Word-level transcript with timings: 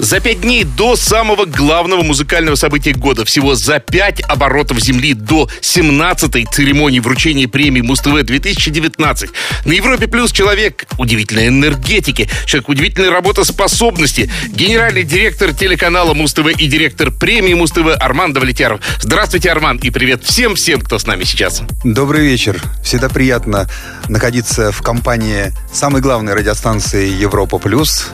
За 0.00 0.18
пять 0.18 0.40
дней 0.40 0.64
до 0.64 0.96
самого 0.96 1.44
главного 1.44 2.02
музыкального 2.02 2.54
события 2.54 2.94
года, 2.94 3.26
всего 3.26 3.54
за 3.54 3.80
пять 3.80 4.22
оборотов 4.22 4.80
Земли 4.80 5.12
до 5.12 5.46
17-й 5.60 6.46
церемонии 6.50 7.00
вручения 7.00 7.46
премии 7.46 7.82
Муз-ТВ 7.82 8.22
2019. 8.22 9.30
На 9.66 9.72
Европе 9.72 10.08
Плюс 10.08 10.32
человек 10.32 10.86
удивительной 10.96 11.48
энергетики, 11.48 12.30
человек 12.46 12.70
удивительной 12.70 13.10
работоспособности, 13.10 14.30
генеральный 14.48 15.02
директор 15.02 15.52
телеканала 15.52 16.14
Муз-ТВ 16.14 16.46
и 16.58 16.66
директор 16.66 17.10
премии 17.10 17.52
Муз-ТВ 17.52 17.94
Арман 18.00 18.32
Давлетяров. 18.32 18.80
Здравствуйте, 19.02 19.50
Арман, 19.50 19.76
и 19.76 19.90
привет 19.90 20.24
всем-всем, 20.24 20.80
кто 20.80 20.98
с 20.98 21.06
нами 21.06 21.24
сейчас. 21.24 21.60
Добрый 21.84 22.22
вечер. 22.22 22.58
Всегда 22.82 23.10
приятно 23.10 23.68
находиться 24.08 24.72
в 24.72 24.80
компании 24.80 25.52
самой 25.70 26.00
главной 26.00 26.32
радиостанции 26.32 27.06
Европа 27.06 27.58
Плюс. 27.58 28.08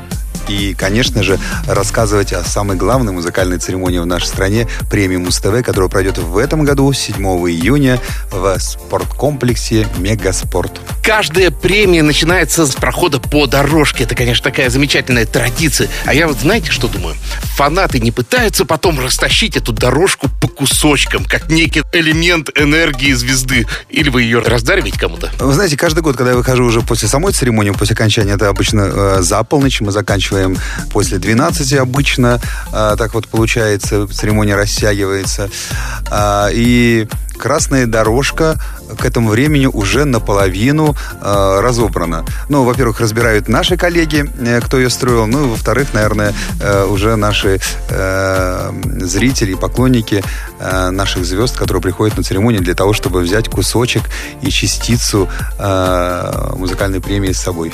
И, 0.49 0.75
конечно 0.75 1.23
же, 1.23 1.39
рассказывать 1.67 2.33
о 2.33 2.45
самой 2.45 2.77
главной 2.77 3.13
музыкальной 3.13 3.59
церемонии 3.59 3.99
в 3.99 4.07
нашей 4.07 4.27
стране 4.27 4.69
премии 4.91 5.17
Муз-ТВ, 5.17 5.65
которая 5.65 5.89
пройдет 5.89 6.19
в 6.19 6.39
этом 6.39 6.65
году, 6.65 6.93
7 6.93 7.17
июня, 7.17 8.01
в 8.31 8.59
спорткомплексе 8.59 9.87
Мегаспорт. 9.99 10.81
Каждая 11.03 11.51
премия 11.51 12.03
начинается 12.03 12.67
с 12.67 12.75
прохода 12.75 13.19
по 13.19 13.47
дорожке. 13.47 14.05
Это, 14.05 14.15
конечно, 14.15 14.45
такая 14.45 14.71
замечательная 14.71 15.27
традиция. 15.27 15.89
А 16.05 16.15
я 16.15 16.29
вот 16.29 16.39
знаете, 16.39 16.71
что 16.71 16.89
думаю? 16.89 17.17
Фанаты 17.57 17.99
не 17.99 18.13
пытаются 18.13 18.65
потом 18.65 19.01
растащить 19.01 19.57
эту 19.57 19.73
дорожку 19.73 20.29
по 20.41 20.49
кусочкам, 20.49 21.25
как 21.25 21.51
некий 21.51 21.83
элемент 21.93 22.51
энергии 22.57 23.13
звезды. 23.13 23.67
Или 23.89 24.11
вы 24.11 24.23
ее 24.23 24.41
раздариваете 24.41 24.99
кому-то? 24.99 25.31
Вы 25.39 25.53
знаете, 25.53 25.77
каждый 25.77 26.01
год, 26.01 26.17
когда 26.17 26.33
я 26.33 26.37
выхожу 26.37 26.65
уже 26.65 26.83
после 26.83 27.09
самой 27.09 27.33
церемонии, 27.33 27.71
после 27.71 27.95
окончания, 27.95 28.33
это 28.33 28.49
обычно 28.49 28.81
э, 28.83 29.23
за 29.23 29.43
полночь, 29.43 29.81
мы 29.81 29.91
заканчиваем 29.91 30.36
после 30.93 31.19
12 31.19 31.75
обычно, 31.75 32.41
э, 32.73 32.97
так 32.99 33.15
вот 33.15 33.29
получается, 33.29 34.07
церемония 34.09 34.57
растягивается. 34.57 35.51
А, 36.11 36.49
и 36.53 37.09
красная 37.37 37.87
дорожка 37.87 38.57
к 38.99 39.05
этому 39.05 39.31
времени 39.31 39.67
уже 39.67 40.05
наполовину 40.05 40.97
э, 41.21 41.61
разобрана. 41.61 42.25
Ну, 42.49 42.65
во-первых, 42.65 43.01
разбирают 43.01 43.49
наши 43.49 43.77
коллеги, 43.77 44.25
э, 44.39 44.61
кто 44.61 44.79
ее 44.79 44.91
строил, 44.91 45.27
ну, 45.27 45.49
во-вторых, 45.49 45.93
наверное, 45.93 46.35
э, 46.61 46.85
уже 46.85 47.17
наши 47.17 47.61
э, 47.91 48.73
зрители 49.01 49.53
и 49.53 49.57
поклонники 49.57 50.23
э, 50.61 50.91
наших 50.91 51.25
звезд, 51.25 51.57
которые 51.57 51.83
приходят 51.83 52.17
на 52.17 52.23
церемонию 52.23 52.63
для 52.63 52.75
того, 52.75 52.93
чтобы 52.93 53.21
взять 53.21 53.49
кусочек 53.49 54.03
и 54.43 54.51
частицу 54.51 55.29
э, 55.59 56.53
музыкальной 56.57 57.01
премии 57.01 57.33
с 57.33 57.41
собой. 57.41 57.73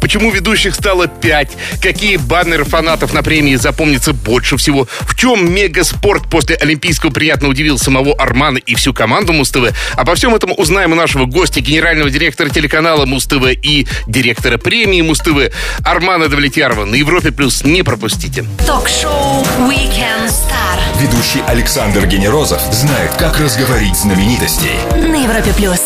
Почему 0.00 0.30
ведущих 0.30 0.74
стало 0.74 1.06
пять? 1.06 1.50
Какие 1.80 2.16
баннеры 2.16 2.64
фанатов 2.64 3.12
на 3.12 3.22
премии 3.22 3.56
запомнятся 3.56 4.12
больше 4.12 4.56
всего? 4.56 4.86
В 5.00 5.14
чем 5.14 5.52
мегаспорт 5.52 6.28
после 6.28 6.56
Олимпийского 6.56 7.10
приятно 7.10 7.48
удивил 7.48 7.78
самого 7.78 8.14
Армана 8.14 8.58
и 8.58 8.74
всю 8.74 8.92
команду 8.92 9.32
Муз-ТВ? 9.32 9.72
Обо 9.96 10.14
всем 10.14 10.34
этом 10.34 10.52
узнаем 10.56 10.92
у 10.92 10.94
нашего 10.94 11.26
гостя, 11.26 11.60
генерального 11.60 12.10
директора 12.10 12.48
телеканала 12.48 13.06
Муз-ТВ 13.06 13.50
и 13.62 13.86
директора 14.06 14.58
премии 14.58 15.02
Муз-ТВ 15.02 15.52
Армана 15.84 16.28
Давлетьярова. 16.28 16.84
На 16.84 16.94
Европе 16.94 17.32
Плюс 17.32 17.64
не 17.64 17.82
пропустите. 17.82 18.44
Ток-шоу 18.66 19.42
Weekend 19.60 20.28
Star 20.28 21.00
Ведущий 21.00 21.40
Александр 21.46 22.06
Генерозов 22.06 22.60
знает, 22.72 23.12
как 23.18 23.38
разговорить 23.38 23.96
знаменитостей. 23.96 24.78
на 24.94 25.24
Европе 25.24 25.52
плюс. 25.56 25.80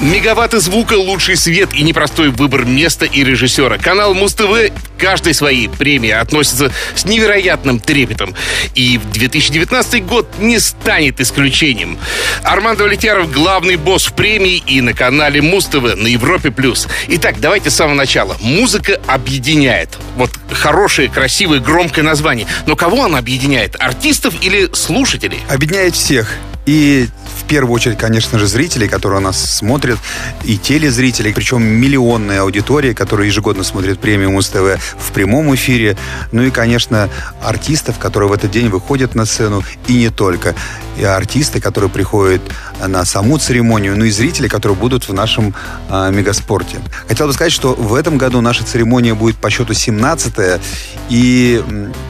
Мегаватты 0.00 0.60
звука, 0.60 0.92
лучший 0.92 1.36
свет 1.36 1.72
и 1.72 1.82
непростой 1.82 2.28
выбор 2.28 2.66
места 2.66 3.06
и 3.06 3.24
режиссера. 3.24 3.78
Канал 3.78 4.12
Муз-ТВ 4.12 4.70
каждой 4.98 5.32
своей 5.32 5.68
премии 5.68 6.10
относится 6.10 6.70
с 6.94 7.06
невероятным 7.06 7.80
трепетом. 7.80 8.34
И 8.74 8.98
2019 8.98 10.04
год 10.04 10.28
не 10.38 10.58
станет 10.60 11.18
исключением. 11.20 11.98
Арман 12.42 12.76
Давлетяров 12.76 13.32
главный 13.32 13.76
босс 13.76 14.04
в 14.04 14.12
премии 14.12 14.62
и 14.66 14.82
на 14.82 14.92
канале 14.92 15.40
Муз-ТВ 15.40 15.96
на 15.96 16.06
Европе+. 16.06 16.50
плюс. 16.50 16.88
Итак, 17.08 17.40
давайте 17.40 17.70
с 17.70 17.76
самого 17.76 17.94
начала. 17.94 18.36
Музыка 18.40 19.00
объединяет. 19.06 19.96
Вот 20.16 20.30
хорошее, 20.52 21.08
красивое, 21.08 21.60
громкое 21.60 22.02
название. 22.02 22.46
Но 22.66 22.76
кого 22.76 23.04
она 23.04 23.16
объединяет? 23.16 23.76
Артистов 23.80 24.34
или 24.42 24.68
слушателей? 24.74 25.40
Объединяет 25.48 25.94
всех. 25.94 26.36
И 26.66 27.06
первую 27.46 27.74
очередь, 27.74 27.98
конечно 27.98 28.38
же, 28.38 28.46
зрителей, 28.46 28.88
которые 28.88 29.20
нас 29.20 29.56
смотрят, 29.56 29.98
и 30.44 30.58
телезрителей, 30.58 31.32
причем 31.32 31.62
миллионная 31.62 32.42
аудитория, 32.42 32.94
которая 32.94 33.26
ежегодно 33.26 33.64
смотрит 33.64 33.98
премию 33.98 34.30
Муз-ТВ 34.30 34.78
в 34.98 35.12
прямом 35.12 35.54
эфире. 35.54 35.96
Ну 36.32 36.42
и, 36.42 36.50
конечно, 36.50 37.08
артистов, 37.42 37.98
которые 37.98 38.28
в 38.28 38.32
этот 38.32 38.50
день 38.50 38.68
выходят 38.68 39.14
на 39.14 39.24
сцену, 39.24 39.62
и 39.86 39.94
не 39.94 40.10
только. 40.10 40.54
И 40.96 41.04
артисты, 41.04 41.60
которые 41.60 41.90
приходят 41.90 42.42
на 42.86 43.04
саму 43.04 43.38
церемонию, 43.38 43.96
ну 43.96 44.04
и 44.04 44.10
зрители, 44.10 44.48
которые 44.48 44.76
будут 44.76 45.08
в 45.08 45.12
нашем 45.12 45.54
а, 45.88 46.10
мегаспорте. 46.10 46.78
Хотел 47.08 47.26
бы 47.26 47.32
сказать, 47.32 47.52
что 47.52 47.74
в 47.74 47.94
этом 47.94 48.18
году 48.18 48.40
наша 48.40 48.64
церемония 48.64 49.14
будет 49.14 49.36
по 49.36 49.50
счету 49.50 49.72
17-я, 49.72 50.60
и, 51.08 51.62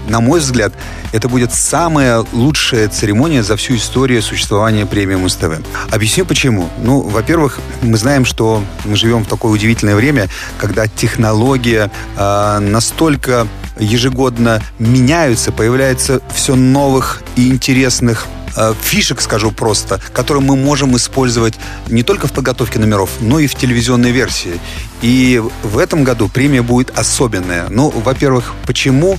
на 0.09 0.21
мой 0.21 0.41
взгляд, 0.41 0.73
это 1.13 1.29
будет 1.29 1.53
самая 1.53 2.25
лучшая 2.33 2.89
церемония 2.89 3.43
за 3.43 3.57
всю 3.57 3.77
историю 3.77 4.23
существования 4.23 4.87
премии 4.87 5.17
Муз-ТВ. 5.17 5.61
Объясню 5.91 6.25
почему. 6.25 6.69
Ну, 6.83 7.01
во-первых, 7.01 7.61
мы 7.83 7.97
знаем, 7.97 8.25
что 8.25 8.63
мы 8.85 8.97
живем 8.97 9.25
в 9.25 9.29
такое 9.29 9.53
удивительное 9.53 9.97
время, 9.97 10.29
когда 10.59 10.87
технология 10.87 11.91
а, 12.17 12.61
настолько 12.61 13.47
ежегодно 13.79 14.63
меняются, 14.79 15.53
появляется 15.53 16.21
все 16.35 16.55
новых 16.55 17.23
и 17.37 17.49
интересных 17.49 18.27
э, 18.57 18.75
фишек, 18.81 19.21
скажу 19.21 19.53
просто, 19.53 20.01
которые 20.13 20.43
мы 20.43 20.57
можем 20.57 20.97
использовать 20.97 21.55
не 21.89 22.03
только 22.03 22.27
в 22.27 22.33
подготовке 22.33 22.79
номеров, 22.79 23.11
но 23.21 23.39
и 23.39 23.47
в 23.47 23.55
телевизионной 23.55 24.11
версии. 24.11 24.61
И 25.03 25.43
в 25.63 25.79
этом 25.79 26.05
году 26.05 26.29
премия 26.29 26.63
будет 26.63 26.97
особенная. 26.99 27.67
Ну, 27.69 27.91
во-первых, 27.91 28.53
почему? 28.67 29.19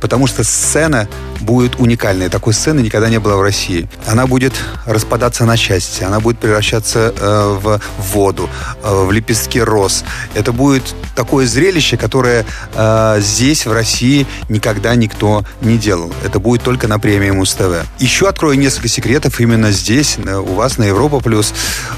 Потому 0.00 0.26
что 0.26 0.44
сцена 0.44 1.08
будет 1.40 1.76
уникальной. 1.78 2.28
Такой 2.28 2.54
сцены 2.54 2.80
никогда 2.80 3.08
не 3.08 3.18
было 3.18 3.36
в 3.36 3.42
России. 3.42 3.88
Она 4.06 4.26
будет 4.26 4.52
распадаться 4.84 5.44
на 5.44 5.56
части, 5.56 6.02
она 6.02 6.20
будет 6.20 6.38
превращаться 6.38 7.14
э, 7.18 7.58
в 7.62 7.80
воду, 7.98 8.48
э, 8.82 9.04
в 9.04 9.10
лепестки 9.12 9.60
роз. 9.60 10.04
Это 10.34 10.52
будет 10.52 10.82
такое 11.14 11.46
зрелище, 11.46 11.96
которое 11.96 12.44
э, 12.74 13.16
здесь, 13.20 13.66
в 13.66 13.72
России, 13.72 14.26
никогда 14.48 14.94
никто 14.94 15.44
не 15.62 15.78
делал. 15.78 16.12
Это 16.24 16.38
будет 16.38 16.62
только 16.62 16.88
на 16.88 16.98
премии 16.98 17.30
Муз-ТВ. 17.30 17.86
Еще 17.98 18.28
открою 18.28 18.58
несколько 18.58 18.88
секретов 18.88 19.40
именно 19.40 19.70
здесь, 19.70 20.18
у 20.18 20.54
вас 20.54 20.78
на 20.78 20.84
Европа 20.84 21.20
Плюс. 21.20 21.54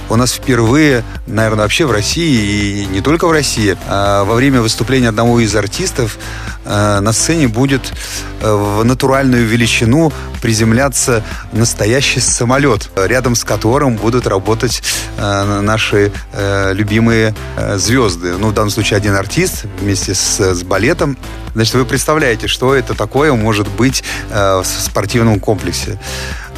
У 0.08 0.16
нас 0.16 0.32
впервые, 0.32 1.04
наверное, 1.26 1.62
вообще 1.62 1.86
в 1.86 1.90
России, 1.90 2.82
и 2.82 2.86
не 2.86 3.00
только 3.00 3.17
в 3.26 3.32
России, 3.32 3.76
а 3.86 4.24
во 4.24 4.34
время 4.34 4.60
выступления 4.60 5.08
одного 5.08 5.40
из 5.40 5.54
артистов 5.56 6.18
э, 6.64 7.00
на 7.00 7.12
сцене 7.12 7.48
будет 7.48 7.92
э, 8.40 8.52
в 8.52 8.84
натуральную 8.84 9.46
величину 9.46 10.12
приземляться 10.40 11.24
настоящий 11.52 12.20
самолет, 12.20 12.90
рядом 12.96 13.34
с 13.34 13.44
которым 13.44 13.96
будут 13.96 14.26
работать 14.26 14.82
э, 15.16 15.60
наши 15.60 16.12
э, 16.32 16.72
любимые 16.74 17.34
звезды. 17.76 18.36
Ну, 18.38 18.48
в 18.48 18.54
данном 18.54 18.70
случае 18.70 18.98
один 18.98 19.14
артист 19.14 19.64
вместе 19.80 20.14
с, 20.14 20.40
с 20.40 20.62
балетом. 20.62 21.16
Значит, 21.54 21.74
вы 21.74 21.84
представляете, 21.84 22.46
что 22.46 22.74
это 22.74 22.94
такое 22.94 23.32
может 23.32 23.68
быть 23.68 24.04
в 24.30 24.64
спортивном 24.64 25.40
комплексе 25.40 25.98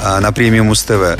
на 0.03 0.33
премии 0.33 0.61
Муз-ТВ. 0.61 1.19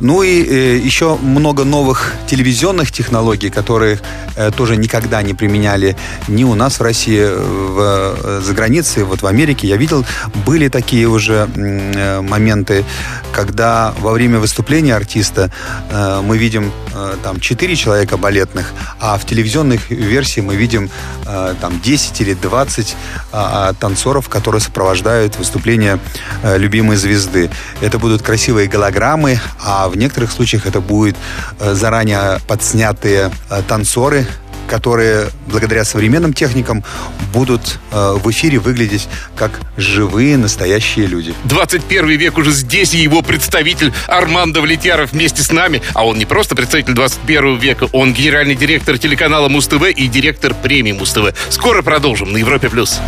Ну 0.00 0.22
и 0.22 0.42
э, 0.42 0.76
еще 0.76 1.16
много 1.16 1.64
новых 1.64 2.12
телевизионных 2.26 2.92
технологий, 2.92 3.48
которые 3.48 3.98
э, 4.36 4.50
тоже 4.50 4.76
никогда 4.76 5.22
не 5.22 5.32
применяли 5.32 5.96
ни 6.28 6.44
у 6.44 6.54
нас 6.54 6.78
в 6.78 6.82
России, 6.82 7.20
э, 7.20 7.34
в, 7.34 7.78
э, 7.78 8.40
за 8.42 8.52
границей, 8.52 9.04
вот 9.04 9.22
в 9.22 9.26
Америке. 9.26 9.66
Я 9.66 9.76
видел, 9.76 10.04
были 10.44 10.68
такие 10.68 11.08
уже 11.08 11.48
э, 11.54 12.20
моменты, 12.20 12.84
когда 13.32 13.94
во 14.00 14.12
время 14.12 14.38
выступления 14.38 14.94
артиста 14.94 15.50
э, 15.90 16.20
мы 16.22 16.36
видим 16.36 16.72
э, 16.94 17.14
там 17.22 17.40
4 17.40 17.76
человека 17.76 18.18
балетных, 18.18 18.72
а 19.00 19.16
в 19.16 19.24
телевизионных 19.24 19.90
версии 19.90 20.40
мы 20.40 20.56
видим 20.56 20.90
э, 21.24 21.54
там 21.60 21.80
10 21.80 22.20
или 22.20 22.34
20 22.34 22.96
а, 23.32 23.68
а, 23.68 23.72
танцоров, 23.72 24.28
которые 24.28 24.60
сопровождают 24.60 25.36
выступление 25.36 25.98
э, 26.42 26.58
любимой 26.58 26.96
звезды. 26.96 27.50
Это 27.80 27.98
будут 27.98 28.22
красивые 28.22 28.68
голограммы, 28.68 29.40
а 29.62 29.85
в 29.88 29.96
некоторых 29.96 30.30
случаях 30.30 30.66
это 30.66 30.80
будут 30.80 31.16
э, 31.60 31.74
заранее 31.74 32.40
подснятые 32.46 33.30
э, 33.50 33.62
танцоры, 33.66 34.26
которые 34.66 35.28
благодаря 35.46 35.84
современным 35.84 36.32
техникам 36.32 36.84
будут 37.32 37.78
э, 37.92 38.16
в 38.22 38.30
эфире 38.30 38.58
выглядеть 38.58 39.08
как 39.36 39.60
живые, 39.76 40.36
настоящие 40.36 41.06
люди. 41.06 41.34
21 41.44 42.08
век 42.18 42.38
уже 42.38 42.50
здесь, 42.50 42.94
и 42.94 42.98
его 42.98 43.22
представитель 43.22 43.92
Армандо 44.06 44.60
Влетьяров 44.60 45.12
вместе 45.12 45.42
с 45.42 45.50
нами. 45.50 45.82
А 45.94 46.06
он 46.06 46.18
не 46.18 46.24
просто 46.24 46.54
представитель 46.54 46.94
21 46.94 47.58
века, 47.58 47.88
он 47.92 48.12
генеральный 48.12 48.56
директор 48.56 48.98
телеканала 48.98 49.48
Муз-ТВ 49.48 49.90
и 49.94 50.08
директор 50.08 50.54
премии 50.54 50.92
Муз-ТВ. 50.92 51.34
Скоро 51.48 51.82
продолжим 51.82 52.32
на 52.32 52.38
Европе+. 52.38 52.68
плюс. 52.68 52.98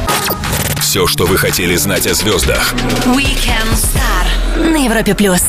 Все, 0.80 1.06
что 1.06 1.26
вы 1.26 1.36
хотели 1.36 1.76
знать 1.76 2.06
о 2.06 2.14
звездах. 2.14 2.72
Weekend 3.04 3.74
Star 3.74 4.70
на 4.70 4.84
Европе 4.84 5.14
плюс. 5.14 5.42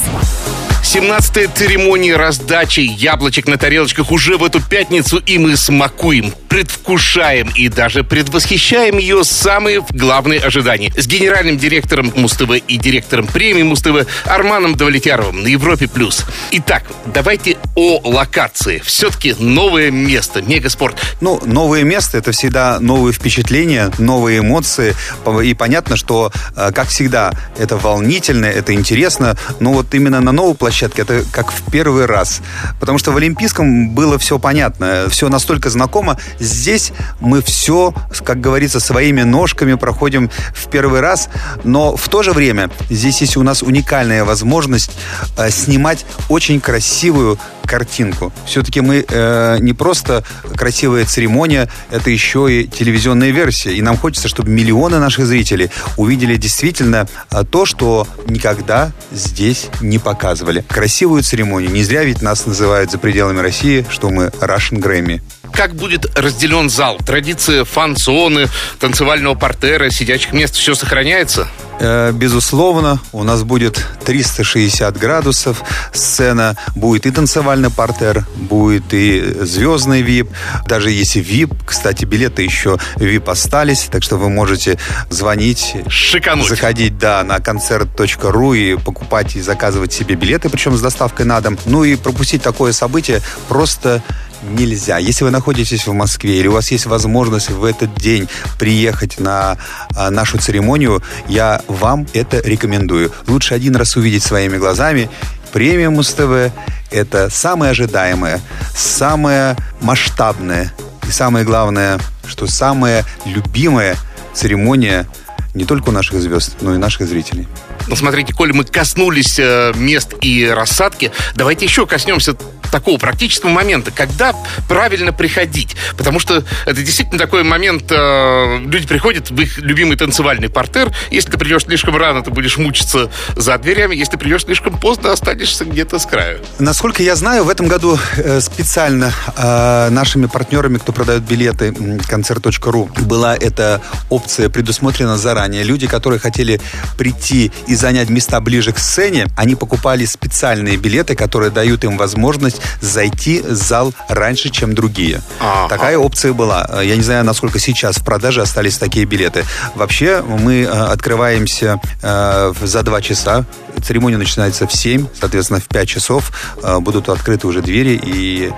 17-я 0.92 1.50
церемония 1.50 2.16
раздачи 2.16 2.80
яблочек 2.80 3.48
на 3.48 3.58
тарелочках 3.58 4.12
уже 4.12 4.38
в 4.38 4.44
эту 4.44 4.60
пятницу, 4.60 5.22
и 5.24 5.38
мы 5.38 5.56
смакуем, 5.56 6.34
предвкушаем 6.48 7.52
и 7.56 7.70
даже 7.70 8.04
предвосхищаем 8.04 8.98
ее 8.98 9.24
самые 9.24 9.86
главные 9.92 10.40
ожидания. 10.40 10.92
С 10.98 11.06
генеральным 11.06 11.60
директором 11.60 12.12
Муз-ТВ 12.16 12.64
и 12.68 12.78
директором 12.78 13.28
премии 13.28 13.62
Муз-ТВ 13.62 14.08
Арманом 14.26 14.74
Давлетяровым 14.74 15.44
на 15.44 15.48
Европе+. 15.48 15.88
плюс. 15.88 16.26
Итак, 16.54 16.82
давайте 17.06 17.60
о 17.80 18.02
локации. 18.04 18.80
Все-таки 18.84 19.34
новое 19.40 19.90
место, 19.90 20.42
мегаспорт. 20.42 20.98
Ну, 21.22 21.40
новое 21.46 21.84
место— 21.84 22.18
это 22.20 22.34
всегда 22.34 22.78
новые 22.82 23.14
впечатления, 23.14 23.90
новые 24.00 24.40
эмоции. 24.40 24.96
И 25.42 25.54
понятно, 25.54 25.96
что, 25.96 26.30
э, 26.58 26.74
как 26.74 26.90
всегда, 26.90 27.32
это 27.58 27.78
волнительно, 27.78 28.48
это 28.48 28.74
интересно. 28.74 29.38
Но 29.62 29.72
вот 29.72 29.94
именно 29.94 30.20
на 30.20 30.34
новой 30.34 30.56
площадке 30.56 31.04
это 31.04 31.24
как 31.32 31.54
в 31.54 31.72
первый 31.72 32.06
раз. 32.06 32.42
Потому 32.82 32.98
что 32.98 33.14
в 33.14 33.18
Олимпийском 33.18 33.92
было 33.92 34.20
все 34.20 34.40
понятно, 34.40 35.06
все 35.10 35.30
настолько 35.30 35.70
знакомо. 35.70 36.18
Здесь 36.38 36.92
мы 37.22 37.42
все, 37.42 37.94
как 38.26 38.42
говорится, 38.42 38.82
своими 38.82 39.22
ножками 39.22 39.76
проходим 39.76 40.30
в 40.54 40.70
первый 40.70 41.00
раз. 41.00 41.30
Но 41.64 41.96
в 41.96 42.10
то 42.10 42.24
же 42.24 42.34
время 42.34 42.70
здесь 42.90 43.22
есть 43.22 43.38
у 43.38 43.44
нас 43.44 43.64
уникальная 43.64 44.26
возможность 44.26 44.92
э, 45.38 45.50
снимать 45.50 46.06
очень 46.28 46.60
красивую 46.60 47.40
картинку. 47.70 48.34
Все-таки 48.46 48.82
мы 48.82 49.06
э, 49.08 49.58
не 49.60 49.74
просто 49.74 50.24
красивая 50.56 51.06
церемония, 51.06 51.70
это 51.92 52.10
еще 52.10 52.52
и 52.52 52.68
телевизионная 52.68 53.30
версия. 53.30 53.74
И 53.74 53.82
нам 53.82 53.96
хочется, 53.96 54.28
чтобы 54.28 54.50
миллионы 54.50 55.00
наших 55.00 55.26
зрителей 55.28 55.70
увидели 55.96 56.36
действительно 56.36 57.08
э, 57.32 57.44
то, 57.50 57.66
что 57.66 58.08
никогда 58.28 58.92
здесь 59.12 59.68
не 59.82 60.00
показывали. 60.00 60.66
Красивую 60.68 61.24
церемонию. 61.24 61.72
Не 61.72 61.84
зря 61.84 62.04
ведь 62.04 62.22
нас 62.22 62.46
называют 62.46 62.92
за 62.92 62.98
пределами 62.98 63.40
России, 63.40 63.86
что 63.90 64.10
мы 64.10 64.26
Russian 64.42 64.80
Grammy 64.82 65.22
как 65.60 65.76
будет 65.76 66.18
разделен 66.18 66.70
зал? 66.70 66.98
Традиция 67.06 67.66
фан-зоны, 67.66 68.48
танцевального 68.80 69.36
портера, 69.36 69.90
сидячих 69.90 70.32
мест, 70.32 70.56
все 70.56 70.74
сохраняется? 70.74 71.50
Э, 71.82 72.14
безусловно, 72.14 73.02
у 73.12 73.24
нас 73.24 73.44
будет 73.44 73.86
360 74.06 74.98
градусов. 74.98 75.62
Сцена 75.94 76.56
будет 76.76 77.06
и 77.06 77.12
танцевальный 77.12 77.70
портер, 77.70 78.26
будет 78.38 78.94
и 78.94 79.22
звездный 79.42 80.02
VIP. 80.02 80.30
Даже 80.66 80.92
если 80.92 81.22
VIP, 81.22 81.54
кстати, 81.66 82.06
билеты 82.06 82.44
еще 82.44 82.78
VIP 82.96 83.30
остались, 83.30 83.90
так 83.92 84.02
что 84.02 84.16
вы 84.16 84.30
можете 84.30 84.80
звонить, 85.10 85.76
Шикануть. 85.90 86.48
заходить 86.48 86.98
да, 86.98 87.22
на 87.26 87.40
концерт.ру 87.40 88.54
и 88.54 88.78
покупать 88.78 89.36
и 89.36 89.42
заказывать 89.42 89.92
себе 89.92 90.16
билеты, 90.16 90.50
причем 90.50 90.78
с 90.78 90.82
доставкой 90.82 91.26
на 91.26 91.42
дом. 91.42 91.58
Ну 91.66 91.84
и 91.84 91.98
пропустить 91.98 92.42
такое 92.42 92.72
событие 92.72 93.22
просто 93.50 94.02
нельзя. 94.44 94.98
Если 94.98 95.24
вы 95.24 95.32
находитесь 95.32 95.88
в 95.88 95.94
Москве 95.94 96.40
или 96.40 96.48
у 96.48 96.54
вас 96.54 96.72
есть 96.72 96.86
возможность 96.86 97.50
в 97.50 97.64
этот 97.64 97.94
день 97.96 98.28
приехать 98.58 99.20
на 99.20 99.58
а, 99.96 100.10
нашу 100.10 100.38
церемонию, 100.38 101.02
я 101.28 101.62
вам 101.68 102.08
это 102.14 102.40
рекомендую. 102.40 103.12
Лучше 103.28 103.54
один 103.54 103.76
раз 103.76 103.96
увидеть 103.96 104.24
своими 104.24 104.58
глазами. 104.58 105.10
Премия 105.52 105.90
Муз-ТВ– 105.90 106.52
это 106.92 107.30
самое 107.30 107.72
ожидаемое, 107.72 108.40
самое 108.76 109.56
масштабное 109.82 110.74
и 111.08 111.12
самое 111.12 111.44
главное, 111.44 112.00
что 112.28 112.46
самая 112.48 113.04
любимая 113.26 113.96
церемония 114.34 115.08
не 115.56 115.66
только 115.66 115.90
у 115.90 115.92
наших 115.92 116.22
звезд, 116.22 116.58
но 116.62 116.76
и 116.76 116.78
наших 116.78 117.08
зрителей. 117.08 117.48
Ну, 117.90 117.96
смотрите, 117.96 118.34
коли 118.34 118.52
мы 118.52 118.64
коснулись 118.64 119.40
э, 119.40 119.74
мест 119.76 120.14
и 120.22 120.48
рассадки, 120.48 121.12
давайте 121.36 121.66
еще 121.66 121.88
коснемся 121.88 122.36
такого 122.70 122.98
практического 122.98 123.50
момента, 123.50 123.92
когда 123.92 124.34
правильно 124.68 125.12
приходить. 125.12 125.76
Потому 125.98 126.20
что 126.20 126.44
это 126.66 126.82
действительно 126.82 127.18
такой 127.18 127.44
момент, 127.44 127.86
э, 127.90 128.60
люди 128.60 128.88
приходят 128.88 129.30
в 129.32 129.40
их 129.40 129.58
любимый 129.58 129.98
танцевальный 129.98 130.50
портер. 130.50 130.92
Если 131.12 131.32
ты 131.32 131.38
придешь 131.38 131.64
слишком 131.64 131.96
рано, 131.96 132.22
ты 132.22 132.32
будешь 132.32 132.58
мучиться 132.58 133.10
за 133.36 133.58
дверями. 133.58 133.96
Если 133.96 134.18
придешь 134.18 134.44
слишком 134.44 134.80
поздно, 134.80 135.12
останешься 135.12 135.66
где-то 135.66 136.00
с 136.00 136.06
краю. 136.06 136.40
Насколько 136.60 137.04
я 137.04 137.16
знаю, 137.16 137.44
в 137.44 137.50
этом 137.50 137.68
году 137.68 137.98
э, 138.18 138.40
специально 138.40 139.12
э, 139.36 139.90
нашими 139.90 140.28
партнерами, 140.28 140.78
кто 140.78 140.92
продает 140.92 141.24
билеты, 141.24 141.74
концерт.ру, 142.08 142.90
была 143.02 143.36
эта 143.36 143.82
опция 144.10 144.50
предусмотрена 144.50 145.18
заранее. 145.18 145.64
Люди, 145.64 145.88
которые 145.88 146.20
хотели 146.20 146.62
прийти 146.98 147.52
и 147.68 147.76
занять 147.80 148.10
места 148.10 148.40
ближе 148.40 148.72
к 148.72 148.80
сцене, 148.80 149.28
они 149.36 149.56
покупали 149.56 150.06
специальные 150.06 150.78
билеты, 150.78 151.16
которые 151.16 151.52
дают 151.52 151.84
им 151.84 151.98
возможность 151.98 152.62
зайти 152.82 153.42
в 153.42 153.54
зал 153.54 153.94
раньше, 154.08 154.50
чем 154.50 154.76
другие. 154.76 155.22
Ага. 155.40 155.70
Такая 155.70 155.98
опция 155.98 156.34
была. 156.34 156.82
Я 156.84 156.96
не 156.96 157.02
знаю, 157.02 157.24
насколько 157.26 157.60
сейчас 157.60 157.98
в 157.98 158.04
продаже 158.04 158.42
остались 158.42 158.78
такие 158.78 159.06
билеты. 159.06 159.46
Вообще, 159.76 160.22
мы 160.22 160.64
э, 160.64 160.68
открываемся 160.68 161.80
э, 162.02 162.54
за 162.62 162.84
два 162.84 163.02
часа. 163.02 163.46
Церемония 163.84 164.18
начинается 164.18 164.68
в 164.68 164.74
7, 164.74 165.08
соответственно, 165.20 165.60
в 165.60 165.68
5 165.68 165.88
часов 165.88 166.32
э, 166.62 166.80
будут 166.80 167.10
открыты 167.10 167.48
уже 167.48 167.62
двери 167.62 168.00
и 168.04 168.52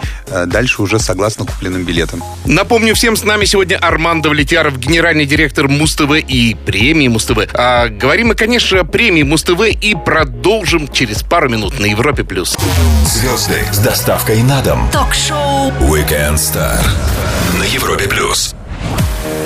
дальше 0.48 0.82
уже 0.82 1.00
согласно 1.00 1.46
купленным 1.46 1.84
билетам. 1.84 2.24
Напомню 2.46 2.96
всем, 2.96 3.16
с 3.16 3.24
нами 3.24 3.46
сегодня 3.46 3.78
Арман 3.78 4.22
Давлетьяров, 4.22 4.80
генеральный 4.80 5.26
директор 5.26 5.68
Муз-ТВ 5.68 6.12
и 6.28 6.56
премии 6.66 7.08
Муз-ТВ. 7.08 7.50
А, 7.54 7.90
говорим 7.90 8.30
мы, 8.30 8.36
конечно, 8.36 8.80
о 8.80 8.84
премии 8.84 9.11
Муз-ТВ 9.12 9.68
и 9.82 9.96
продолжим 9.96 10.88
через 10.88 11.24
пару 11.24 11.50
минут 11.50 11.80
на 11.80 11.86
Европе+. 11.86 12.24
плюс. 12.24 12.58
Звезды 13.06 13.62
с 13.72 13.80
доставкой 13.80 14.42
на 14.44 14.62
дом. 14.62 14.90
Ток-шоу 14.92 15.72
Weekend 15.82 16.36
Star 16.36 16.80
на 17.60 17.64
Европе 17.64 18.08
плюс. 18.08 18.56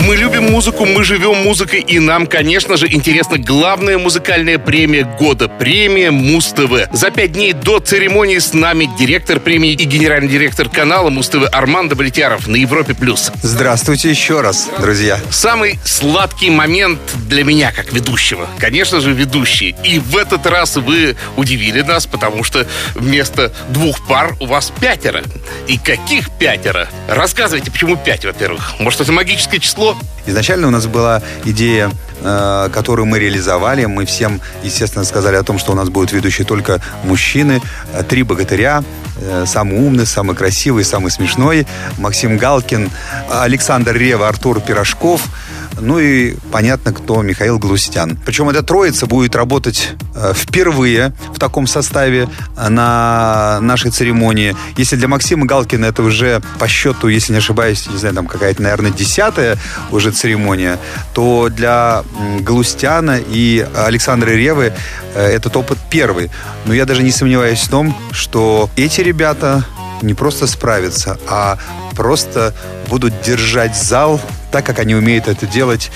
Мы 0.05 0.17
любим 0.17 0.51
музыку, 0.51 0.85
мы 0.85 1.03
живем 1.03 1.37
музыкой, 1.37 1.79
и 1.79 1.97
нам, 1.97 2.27
конечно 2.27 2.77
же, 2.77 2.87
интересна 2.87 3.39
главная 3.39 3.97
музыкальная 3.97 4.59
премия 4.59 5.03
года. 5.03 5.47
Премия 5.47 6.11
Муз-ТВ. 6.11 6.93
За 6.93 7.09
пять 7.09 7.31
дней 7.31 7.53
до 7.53 7.79
церемонии 7.79 8.37
с 8.37 8.53
нами 8.53 8.87
директор 8.99 9.39
премии 9.39 9.71
и 9.71 9.83
генеральный 9.83 10.29
директор 10.29 10.69
канала 10.69 11.09
Муз-ТВ 11.09 11.49
Армандо 11.51 11.95
Балетьяров 11.95 12.47
на 12.47 12.55
Европе+. 12.55 12.93
плюс. 12.93 13.31
Здравствуйте 13.41 14.11
еще 14.11 14.41
раз, 14.41 14.69
друзья. 14.79 15.19
Самый 15.31 15.79
сладкий 15.83 16.51
момент 16.51 16.99
для 17.27 17.43
меня, 17.43 17.71
как 17.71 17.91
ведущего. 17.91 18.47
Конечно 18.59 19.01
же, 19.01 19.11
ведущий. 19.11 19.75
И 19.83 19.97
в 19.97 20.17
этот 20.17 20.45
раз 20.45 20.75
вы 20.75 21.15
удивили 21.35 21.81
нас, 21.81 22.05
потому 22.05 22.43
что 22.43 22.67
вместо 22.93 23.51
двух 23.69 24.05
пар 24.07 24.35
у 24.39 24.45
вас 24.45 24.71
пятеро. 24.79 25.23
И 25.67 25.79
каких 25.79 26.29
пятеро? 26.37 26.89
Рассказывайте, 27.07 27.71
почему 27.71 27.97
пять, 27.97 28.23
во-первых. 28.23 28.79
Может, 28.79 29.01
это 29.01 29.11
магическое 29.11 29.57
число? 29.57 29.94
Изначально 30.27 30.67
у 30.67 30.71
нас 30.71 30.87
была 30.87 31.21
идея 31.43 31.91
э, 32.21 32.69
которую 32.73 33.05
мы 33.05 33.19
реализовали. 33.19 33.85
Мы 33.85 34.05
всем, 34.05 34.41
естественно, 34.63 35.05
сказали 35.05 35.35
о 35.35 35.43
том, 35.43 35.59
что 35.59 35.73
у 35.73 35.75
нас 35.75 35.89
будут 35.89 36.11
ведущие 36.11 36.45
только 36.45 36.81
мужчины. 37.03 37.61
Э, 37.93 38.03
три 38.03 38.23
богатыря. 38.23 38.83
Э, 39.21 39.45
самый 39.45 39.77
умный, 39.77 40.05
самый 40.05 40.35
красивый, 40.35 40.83
самый 40.83 41.11
смешной. 41.11 41.67
Максим 41.97 42.37
Галкин, 42.37 42.89
Александр 43.29 43.95
Рева, 43.95 44.27
Артур 44.27 44.61
Пирожков– 44.61 45.21
ну 45.79 45.99
и 45.99 46.35
понятно, 46.51 46.93
кто 46.93 47.21
Михаил 47.21 47.59
Глустян. 47.59 48.17
Причем 48.25 48.49
эта 48.49 48.63
троица 48.63 49.05
будет 49.05 49.35
работать 49.35 49.93
э, 50.15 50.33
впервые 50.35 51.13
в 51.33 51.39
таком 51.39 51.67
составе 51.67 52.29
э, 52.57 52.69
на 52.69 53.59
нашей 53.61 53.91
церемонии. 53.91 54.55
Если 54.77 54.95
для 54.95 55.07
Максима 55.07 55.45
Галкина 55.45 55.85
это 55.85 56.03
уже 56.03 56.41
по 56.59 56.67
счету, 56.67 57.07
если 57.07 57.33
не 57.33 57.39
ошибаюсь, 57.39 57.87
не 57.87 57.97
знаю, 57.97 58.15
там 58.15 58.27
какая-то, 58.27 58.61
наверное, 58.61 58.91
десятая 58.91 59.57
уже 59.91 60.11
церемония, 60.11 60.79
то 61.13 61.49
для 61.49 62.03
Глустяна 62.39 63.19
и 63.19 63.65
Александра 63.75 64.29
Ревы 64.29 64.73
э, 65.13 65.25
этот 65.25 65.55
опыт 65.57 65.77
первый. 65.89 66.31
Но 66.65 66.73
я 66.73 66.85
даже 66.85 67.03
не 67.03 67.11
сомневаюсь 67.11 67.59
в 67.59 67.69
том, 67.69 67.95
что 68.11 68.69
эти 68.75 69.01
ребята 69.01 69.65
не 70.01 70.13
просто 70.13 70.47
справятся, 70.47 71.17
а 71.27 71.57
просто 71.95 72.53
будут 72.89 73.21
держать 73.21 73.75
зал 73.75 74.21
так, 74.55 74.65
как 74.65 74.79
они 74.79 74.95
умеют 74.95 75.27
это 75.27 75.45
делать 75.45 75.91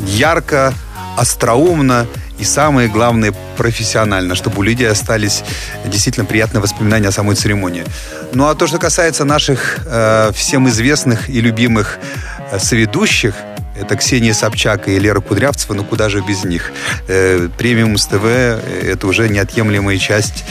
ярко, 0.00 0.74
остроумно 1.16 2.06
и 2.38 2.44
самое 2.44 2.86
главное, 2.86 3.32
профессионально, 3.56 4.34
чтобы 4.34 4.58
у 4.58 4.62
людей 4.62 4.86
остались 4.86 5.42
действительно 5.86 6.26
приятные 6.26 6.60
воспоминания 6.60 7.08
о 7.08 7.12
самой 7.12 7.36
церемонии. 7.36 7.86
Ну 8.34 8.48
а 8.48 8.54
то, 8.54 8.66
что 8.66 8.76
касается 8.76 9.24
наших 9.24 9.78
э, 9.86 10.30
всем 10.34 10.68
известных 10.68 11.30
и 11.30 11.40
любимых 11.40 11.98
э, 12.50 12.58
соведущих, 12.58 13.34
это 13.80 13.96
Ксения 13.96 14.34
Собчак 14.34 14.88
и 14.88 14.98
Лера 14.98 15.20
Кудрявцева, 15.20 15.72
ну 15.72 15.82
куда 15.82 16.10
же 16.10 16.20
без 16.20 16.44
них. 16.44 16.70
Э, 17.08 17.48
премиум 17.56 17.96
СТВ 17.96 18.26
это 18.26 19.06
уже 19.06 19.30
неотъемлемая 19.30 19.96
часть 19.96 20.44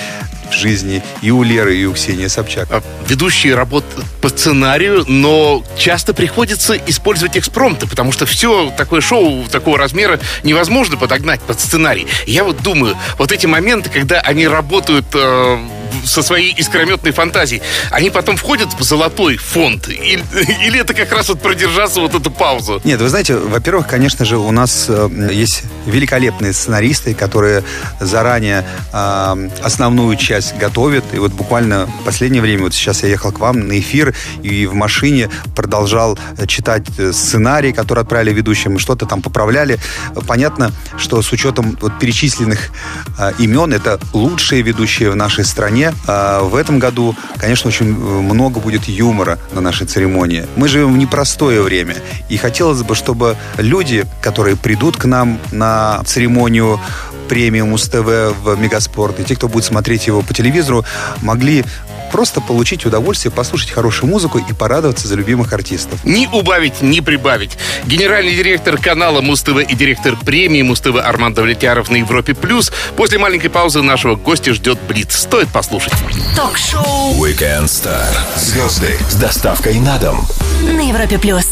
жизни 0.53 1.03
и 1.21 1.31
у 1.31 1.43
Леры, 1.43 1.75
и 1.77 1.85
у 1.85 1.93
Ксении 1.93 2.27
Собчак. 2.27 2.67
А 2.71 2.83
ведущие 3.07 3.55
работают 3.55 4.05
по 4.21 4.29
сценарию, 4.29 5.05
но 5.07 5.63
часто 5.77 6.13
приходится 6.13 6.75
использовать 6.75 7.37
экспромты, 7.37 7.87
потому 7.87 8.11
что 8.11 8.25
все 8.25 8.71
такое 8.77 9.01
шоу 9.01 9.45
такого 9.49 9.77
размера 9.77 10.19
невозможно 10.43 10.97
подогнать 10.97 11.41
под 11.41 11.59
сценарий. 11.59 12.07
Я 12.25 12.43
вот 12.43 12.61
думаю, 12.61 12.95
вот 13.17 13.31
эти 13.31 13.45
моменты, 13.45 13.89
когда 13.89 14.19
они 14.19 14.47
работают 14.47 15.05
э, 15.13 15.57
со 16.05 16.21
своей 16.21 16.53
искрометной 16.53 17.11
фантазией, 17.11 17.61
они 17.91 18.09
потом 18.09 18.37
входят 18.37 18.69
в 18.79 18.83
золотой 18.83 19.37
фонд? 19.37 19.87
Или, 19.89 20.23
или 20.65 20.79
это 20.79 20.93
как 20.93 21.11
раз 21.11 21.29
вот 21.29 21.41
продержаться 21.41 22.01
вот 22.01 22.15
эту 22.15 22.31
паузу? 22.31 22.81
Нет, 22.83 23.01
вы 23.01 23.09
знаете, 23.09 23.35
во-первых, 23.35 23.87
конечно 23.87 24.25
же, 24.25 24.37
у 24.37 24.51
нас 24.51 24.85
э, 24.89 25.29
есть 25.31 25.63
великолепные 25.85 26.53
сценаристы, 26.53 27.13
которые 27.13 27.63
заранее 27.99 28.65
э, 28.93 29.49
основную 29.63 30.15
часть 30.15 30.57
готовят. 30.57 31.03
И 31.13 31.17
вот 31.17 31.31
буквально 31.31 31.85
в 31.85 32.03
последнее 32.05 32.41
время, 32.41 32.63
вот 32.63 32.73
сейчас 32.73 33.03
я 33.03 33.09
ехал 33.09 33.31
к 33.31 33.39
вам 33.39 33.67
на 33.67 33.79
эфир 33.79 34.15
и 34.43 34.65
в 34.65 34.73
машине 34.73 35.29
продолжал 35.55 36.17
читать 36.47 36.85
сценарий, 37.11 37.73
который 37.73 38.03
отправили 38.03 38.33
ведущим, 38.33 38.79
что-то 38.79 39.05
там 39.05 39.21
поправляли. 39.21 39.79
Понятно, 40.27 40.71
что 40.97 41.21
с 41.21 41.31
учетом 41.31 41.77
вот 41.81 41.99
перечисленных 41.99 42.71
э, 43.17 43.31
имен, 43.39 43.73
это 43.73 43.99
лучшие 44.13 44.61
ведущие 44.61 45.09
в 45.09 45.15
нашей 45.15 45.45
стране, 45.45 45.80
а 46.07 46.43
в 46.43 46.55
этом 46.55 46.79
году, 46.79 47.15
конечно, 47.37 47.67
очень 47.67 47.93
много 47.93 48.59
будет 48.59 48.85
юмора 48.85 49.39
на 49.53 49.61
нашей 49.61 49.87
церемонии. 49.87 50.45
Мы 50.55 50.67
живем 50.67 50.93
в 50.93 50.97
непростое 50.97 51.61
время. 51.61 51.95
И 52.29 52.37
хотелось 52.37 52.83
бы, 52.83 52.95
чтобы 52.95 53.37
люди, 53.57 54.05
которые 54.21 54.55
придут 54.55 54.97
к 54.97 55.05
нам 55.05 55.39
на 55.51 56.01
церемонию 56.05 56.79
премию 57.27 57.65
Муз-ТВ 57.65 58.35
в 58.43 58.57
Мегаспорт, 58.59 59.19
и 59.21 59.23
те, 59.23 59.35
кто 59.35 59.47
будет 59.47 59.63
смотреть 59.63 60.07
его 60.07 60.21
по 60.21 60.33
телевизору, 60.33 60.83
могли 61.21 61.63
просто 62.11 62.41
получить 62.41 62.85
удовольствие, 62.85 63.31
послушать 63.31 63.71
хорошую 63.71 64.09
музыку 64.09 64.37
и 64.37 64.53
порадоваться 64.53 65.07
за 65.07 65.15
любимых 65.15 65.53
артистов. 65.53 65.99
Ни 66.03 66.27
убавить, 66.27 66.81
ни 66.81 66.99
прибавить. 66.99 67.57
Генеральный 67.85 68.35
директор 68.35 68.77
канала 68.77 69.21
Муз-ТВ 69.21 69.59
и 69.67 69.75
директор 69.75 70.15
премии 70.15 70.61
Муз-ТВ 70.61 70.97
Арман 70.97 71.33
Давлетяров 71.33 71.89
на 71.89 71.97
Европе+. 71.97 72.33
плюс. 72.33 72.71
После 72.95 73.17
маленькой 73.17 73.49
паузы 73.49 73.81
нашего 73.81 74.15
гостя 74.15 74.53
ждет 74.53 74.79
Блиц. 74.87 75.15
Стоит 75.15 75.49
послушать. 75.49 75.93
Ток-шоу 76.35 77.13
Weekend 77.23 77.65
Star. 77.65 78.05
Звезды 78.37 78.97
с 79.09 79.15
доставкой 79.15 79.79
на 79.79 79.97
дом. 79.97 80.25
На 80.61 80.81
Европе+. 80.81 81.17
плюс. 81.17 81.45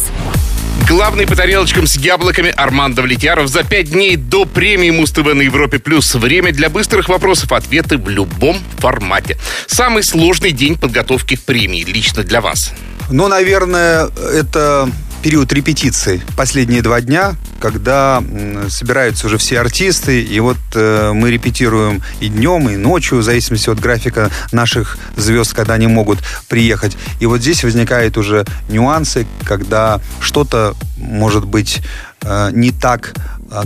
Главный 0.87 1.27
по 1.27 1.35
тарелочкам 1.35 1.87
с 1.87 1.95
яблоками 1.95 2.51
Арман 2.55 2.93
Давлетьяров 2.93 3.47
за 3.47 3.63
пять 3.63 3.91
дней 3.91 4.15
до 4.15 4.45
премии 4.45 4.89
Муз-ТВ 4.89 5.33
на 5.33 5.41
Европе+. 5.41 5.79
плюс. 5.79 6.15
Время 6.15 6.51
для 6.51 6.69
быстрых 6.69 7.09
вопросов-ответы 7.09 7.97
в 7.97 8.09
любом 8.09 8.57
формате. 8.77 9.37
Самый 9.67 10.03
сложный 10.03 10.51
день 10.51 10.77
подготовки 10.77 11.35
к 11.35 11.41
премии 11.43 11.83
лично 11.83 12.23
для 12.23 12.41
вас? 12.41 12.73
Ну, 13.11 13.27
наверное, 13.27 14.09
это 14.33 14.89
период 15.21 15.51
репетиций. 15.51 16.21
Последние 16.37 16.81
два 16.81 17.01
дня, 17.01 17.35
когда 17.59 18.23
собираются 18.69 19.27
уже 19.27 19.37
все 19.37 19.59
артисты, 19.59 20.21
и 20.21 20.39
вот 20.39 20.57
э, 20.75 21.11
мы 21.13 21.31
репетируем 21.31 22.01
и 22.19 22.29
днем, 22.29 22.69
и 22.69 22.77
ночью, 22.77 23.17
в 23.17 23.23
зависимости 23.23 23.69
от 23.69 23.79
графика 23.79 24.29
наших 24.51 24.97
звезд, 25.17 25.53
когда 25.53 25.73
они 25.73 25.87
могут 25.87 26.19
приехать. 26.47 26.97
И 27.19 27.25
вот 27.25 27.41
здесь 27.41 27.63
возникают 27.63 28.17
уже 28.17 28.45
нюансы, 28.69 29.27
когда 29.43 29.99
что-то 30.21 30.75
может 30.97 31.45
быть 31.45 31.81
э, 32.21 32.49
не 32.53 32.71
так 32.71 33.13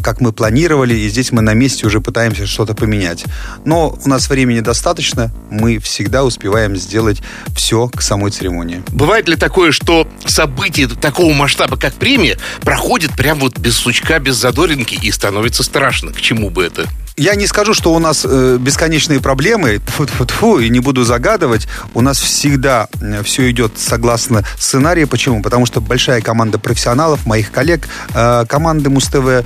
как 0.02 0.22
мы 0.22 0.32
планировали, 0.32 0.94
и 0.96 1.10
здесь 1.10 1.32
мы 1.32 1.42
на 1.42 1.54
месте 1.54 1.86
уже 1.86 2.02
пытаемся 2.02 2.48
что-то 2.48 2.74
поменять. 2.74 3.26
Но 3.66 3.98
у 4.04 4.10
нас 4.10 4.30
времени 4.30 4.60
достаточно, 4.60 5.32
мы 5.50 5.80
всегда 5.80 6.24
успеваем 6.24 6.76
сделать 6.76 7.22
все 7.56 7.88
к 7.88 8.02
самой 8.02 8.32
церемонии. 8.32 8.84
Бывает 8.90 9.28
ли 9.28 9.36
такое, 9.36 9.72
что 9.72 10.08
событие 10.26 10.88
такого 10.88 11.34
масштаба, 11.34 11.78
как 11.78 11.94
премия, 11.94 12.38
проходит 12.62 13.12
прям 13.12 13.40
вот 13.40 13.58
без 13.58 13.76
сучка, 13.76 14.20
без 14.20 14.36
задоринки 14.36 14.96
и 14.96 15.12
становится 15.12 15.64
страшно? 15.64 16.12
К 16.12 16.22
чему 16.22 16.50
бы 16.50 16.64
это? 16.64 16.88
Я 17.16 17.36
не 17.36 17.46
скажу, 17.46 17.76
что 17.76 17.94
у 17.94 18.00
нас 18.00 18.26
э, 18.28 18.58
бесконечные 18.60 19.20
проблемы, 19.20 19.80
тьфу 19.86 20.06
-тьфу 20.06 20.26
-тьфу, 20.26 20.64
и 20.64 20.70
не 20.70 20.80
буду 20.80 21.04
загадывать. 21.04 21.68
У 21.94 22.02
нас 22.02 22.18
всегда 22.20 22.88
э, 23.02 23.22
все 23.22 23.52
идет 23.52 23.74
согласно 23.78 24.44
сценарию. 24.58 25.08
Почему? 25.08 25.44
Потому 25.44 25.68
что 25.68 25.80
большая 25.80 26.22
команда 26.22 26.58
профессионалов, 26.58 27.28
моих 27.28 27.52
коллег, 27.52 27.88
э, 28.16 28.46
команды 28.50 28.90
Муз-ТВ, 28.90 29.28
э, 29.28 29.44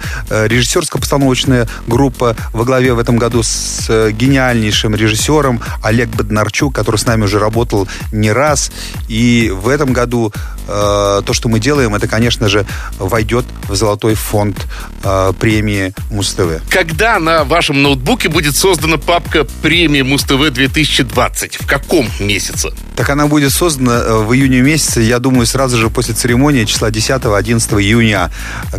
режиссерско-постановочная 0.47 1.67
группа 1.87 2.37
во 2.53 2.63
главе 2.63 2.93
в 2.93 2.99
этом 2.99 3.17
году 3.17 3.43
с 3.43 3.85
э, 3.89 4.11
гениальнейшим 4.11 4.95
режиссером 4.95 5.59
Олег 5.83 6.07
Боднарчук, 6.07 6.73
который 6.73 6.95
с 6.95 7.05
нами 7.05 7.23
уже 7.23 7.37
работал 7.37 7.85
не 8.13 8.31
раз. 8.31 8.71
И 9.09 9.51
в 9.53 9.67
этом 9.67 9.91
году 9.91 10.31
то, 10.67 11.31
что 11.31 11.49
мы 11.49 11.59
делаем, 11.59 11.95
это, 11.95 12.07
конечно 12.07 12.49
же, 12.49 12.65
войдет 12.99 13.45
в 13.67 13.75
золотой 13.75 14.15
фонд 14.15 14.57
э, 15.03 15.33
премии 15.39 15.93
Муз-ТВ. 16.11 16.61
Когда 16.69 17.19
на 17.19 17.43
вашем 17.43 17.81
ноутбуке 17.81 18.29
будет 18.29 18.55
создана 18.55 18.97
папка 18.97 19.45
«Премия 19.61 20.03
Муз-ТВ 20.03 20.31
2020». 20.31 21.63
В 21.63 21.67
каком 21.67 22.07
месяце? 22.19 22.71
Так 22.95 23.09
она 23.09 23.27
будет 23.27 23.51
создана 23.51 23.99
э, 23.99 24.17
в 24.17 24.33
июне 24.33 24.61
месяце, 24.61 25.01
я 25.01 25.19
думаю, 25.19 25.45
сразу 25.45 25.77
же 25.77 25.89
после 25.89 26.13
церемонии 26.13 26.65
числа 26.65 26.89
10-11 26.89 27.81
июня. 27.81 28.31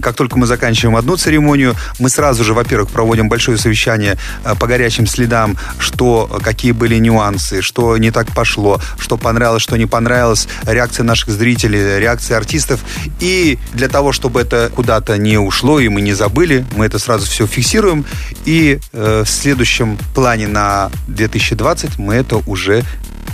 Как 0.02 0.16
только 0.16 0.38
мы 0.38 0.47
заканчиваем 0.47 0.97
одну 0.97 1.16
церемонию, 1.16 1.75
мы 1.99 2.11
сразу 2.11 2.45
же, 2.45 2.52
во-первых, 2.52 2.90
проводим 2.90 3.28
большое 3.28 3.59
совещание 3.59 4.18
э, 4.45 4.54
по 4.57 4.66
горячим 4.66 5.07
следам, 5.07 5.57
что, 5.78 6.40
какие 6.42 6.73
были 6.73 6.97
нюансы, 6.99 7.62
что 7.62 7.97
не 7.97 8.11
так 8.11 8.33
пошло, 8.33 8.80
что 8.99 9.16
понравилось, 9.16 9.62
что 9.62 9.76
не 9.76 9.87
понравилось, 9.87 10.49
реакция 10.64 11.04
наших 11.04 11.30
зрителей, 11.30 11.77
реакция 11.78 12.37
артистов. 12.37 12.80
И 13.20 13.58
для 13.73 13.88
того, 13.88 14.12
чтобы 14.12 14.40
это 14.40 14.70
куда-то 14.75 15.16
не 15.18 15.38
ушло 15.38 15.80
и 15.80 15.88
мы 15.88 16.00
не 16.00 16.14
забыли, 16.14 16.64
мы 16.76 16.87
это 16.87 16.99
сразу 16.99 17.26
все 17.26 17.47
фиксируем 17.47 18.04
и 18.44 18.78
э, 18.92 19.23
в 19.25 19.30
следующем 19.30 19.99
плане 20.14 20.47
на 20.49 20.90
2020 21.08 21.99
мы 21.99 22.14
это 22.14 22.37
уже 22.47 22.85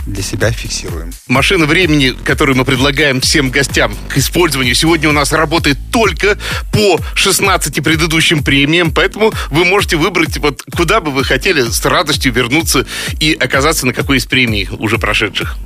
для 0.05 0.21
себя 0.21 0.51
фиксируем. 0.51 1.11
Машина 1.27 1.65
времени, 1.65 2.11
которую 2.23 2.57
мы 2.57 2.65
предлагаем 2.65 3.21
всем 3.21 3.49
гостям 3.49 3.95
к 4.07 4.17
использованию, 4.17 4.75
сегодня 4.75 5.09
у 5.09 5.11
нас 5.11 5.31
работает 5.31 5.77
только 5.91 6.37
по 6.71 6.99
16 7.15 7.83
предыдущим 7.83 8.43
премиям, 8.43 8.93
поэтому 8.93 9.33
вы 9.49 9.65
можете 9.65 9.97
выбрать, 9.97 10.37
вот 10.37 10.63
куда 10.75 11.01
бы 11.01 11.11
вы 11.11 11.23
хотели 11.23 11.63
с 11.63 11.83
радостью 11.85 12.33
вернуться 12.33 12.85
и 13.19 13.33
оказаться 13.33 13.85
на 13.85 13.93
какой 13.93 14.17
из 14.17 14.25
премий 14.25 14.69
уже 14.77 14.97
прошедших. 14.97 15.57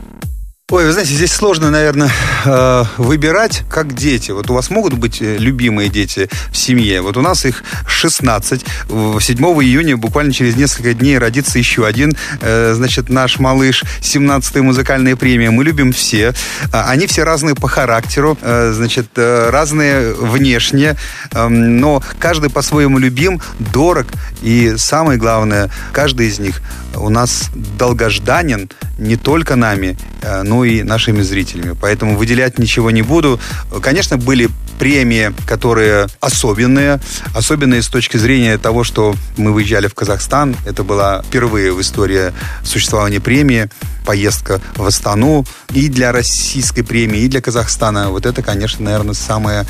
Ой, 0.72 0.86
вы 0.86 0.92
знаете, 0.92 1.16
здесь 1.16 1.32
сложно, 1.32 1.72
наверное, 1.72 2.12
э, 2.46 2.84
выбирать, 2.98 3.64
как 3.72 3.96
дети. 3.96 4.30
Вот 4.30 4.52
у 4.52 4.54
вас 4.54 4.70
могут 4.70 4.94
быть 4.94 5.20
э, 5.20 5.38
любимые 5.40 5.90
дети 5.90 6.30
в 6.52 6.58
семье. 6.58 7.02
Вот 7.02 7.18
у 7.18 7.22
нас 7.22 7.44
их 7.44 7.64
16. 7.88 8.64
7 8.88 9.38
июня, 9.64 9.98
буквально 9.98 10.32
через 10.32 10.56
несколько 10.56 10.94
дней, 10.94 11.18
родится 11.18 11.58
еще 11.58 11.88
один, 11.88 12.16
э, 12.42 12.74
значит, 12.76 13.10
наш 13.10 13.40
малыш. 13.40 13.84
17-я 14.02 14.62
музыкальная 14.62 15.16
премия. 15.16 15.50
Мы 15.50 15.64
любим 15.64 15.92
все. 15.92 16.36
А, 16.72 16.92
они 16.92 17.08
все 17.08 17.24
разные 17.24 17.56
по 17.56 17.68
характеру, 17.68 18.38
значит, 18.42 19.08
разные 19.16 20.14
внешне, 20.14 20.96
эм, 21.32 21.80
но 21.80 22.04
каждый 22.20 22.52
по-своему 22.52 23.00
любим, 23.00 23.42
дорог. 23.58 24.06
И 24.44 24.76
самое 24.78 25.18
главное, 25.18 25.72
каждый 25.94 26.28
из 26.28 26.38
них 26.38 26.62
у 27.00 27.10
нас 27.10 27.50
долгожданен 27.78 28.70
не 28.98 29.16
только 29.16 29.56
нами, 29.56 29.98
но 30.22 30.44
ну 30.44 30.64
и 30.64 30.84
нашими 30.84 31.22
зрителями. 31.22 31.76
Поэтому 31.80 32.18
выделять 32.18 32.60
ничего 32.60 32.92
не 32.92 33.02
буду. 33.02 33.40
Конечно, 33.82 34.18
были 34.18 34.50
премии, 34.80 35.34
которые 35.46 36.08
особенные. 36.22 37.00
Особенные 37.36 37.82
с 37.82 37.88
точки 37.88 38.18
зрения 38.18 38.58
того, 38.58 38.84
что 38.84 39.16
мы 39.38 39.52
выезжали 39.52 39.88
в 39.88 39.94
Казахстан. 39.94 40.56
Это 40.66 40.84
была 40.84 41.22
впервые 41.24 41.74
в 41.74 41.82
истории 41.82 42.34
существования 42.64 43.20
премии. 43.20 43.70
Поездка 44.06 44.62
в 44.76 44.86
Астану. 44.86 45.46
И 45.72 45.90
для 45.90 46.12
российской 46.12 46.82
премии, 46.82 47.22
и 47.22 47.28
для 47.28 47.42
Казахстана. 47.42 48.10
Вот 48.10 48.26
это, 48.26 48.42
конечно, 48.42 48.84
наверное, 48.84 49.14
самое 49.14 49.66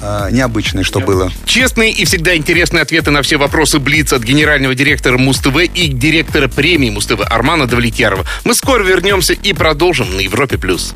э, 0.00 0.28
необычное, 0.30 0.84
что 0.84 1.00
было. 1.00 1.30
Честные 1.44 1.92
и 1.92 2.04
всегда 2.04 2.36
интересные 2.36 2.82
ответы 2.82 3.10
на 3.10 3.22
все 3.22 3.36
вопросы 3.36 3.78
Блиц 3.78 4.12
от 4.12 4.22
генерального 4.22 4.74
директора 4.74 5.18
Муз-ТВ 5.18 5.56
и 5.74 5.88
директора 5.88 6.48
премии 6.48 6.90
Муз-ТВ 6.90 7.20
Армана 7.28 7.66
Давлетьярова. 7.66 8.24
Мы 8.44 8.54
скоро 8.54 8.82
вернемся 8.82 9.32
и 9.32 9.52
продолжим 9.52 10.16
на 10.16 10.20
Европе+. 10.20 10.58
плюс. 10.58 10.92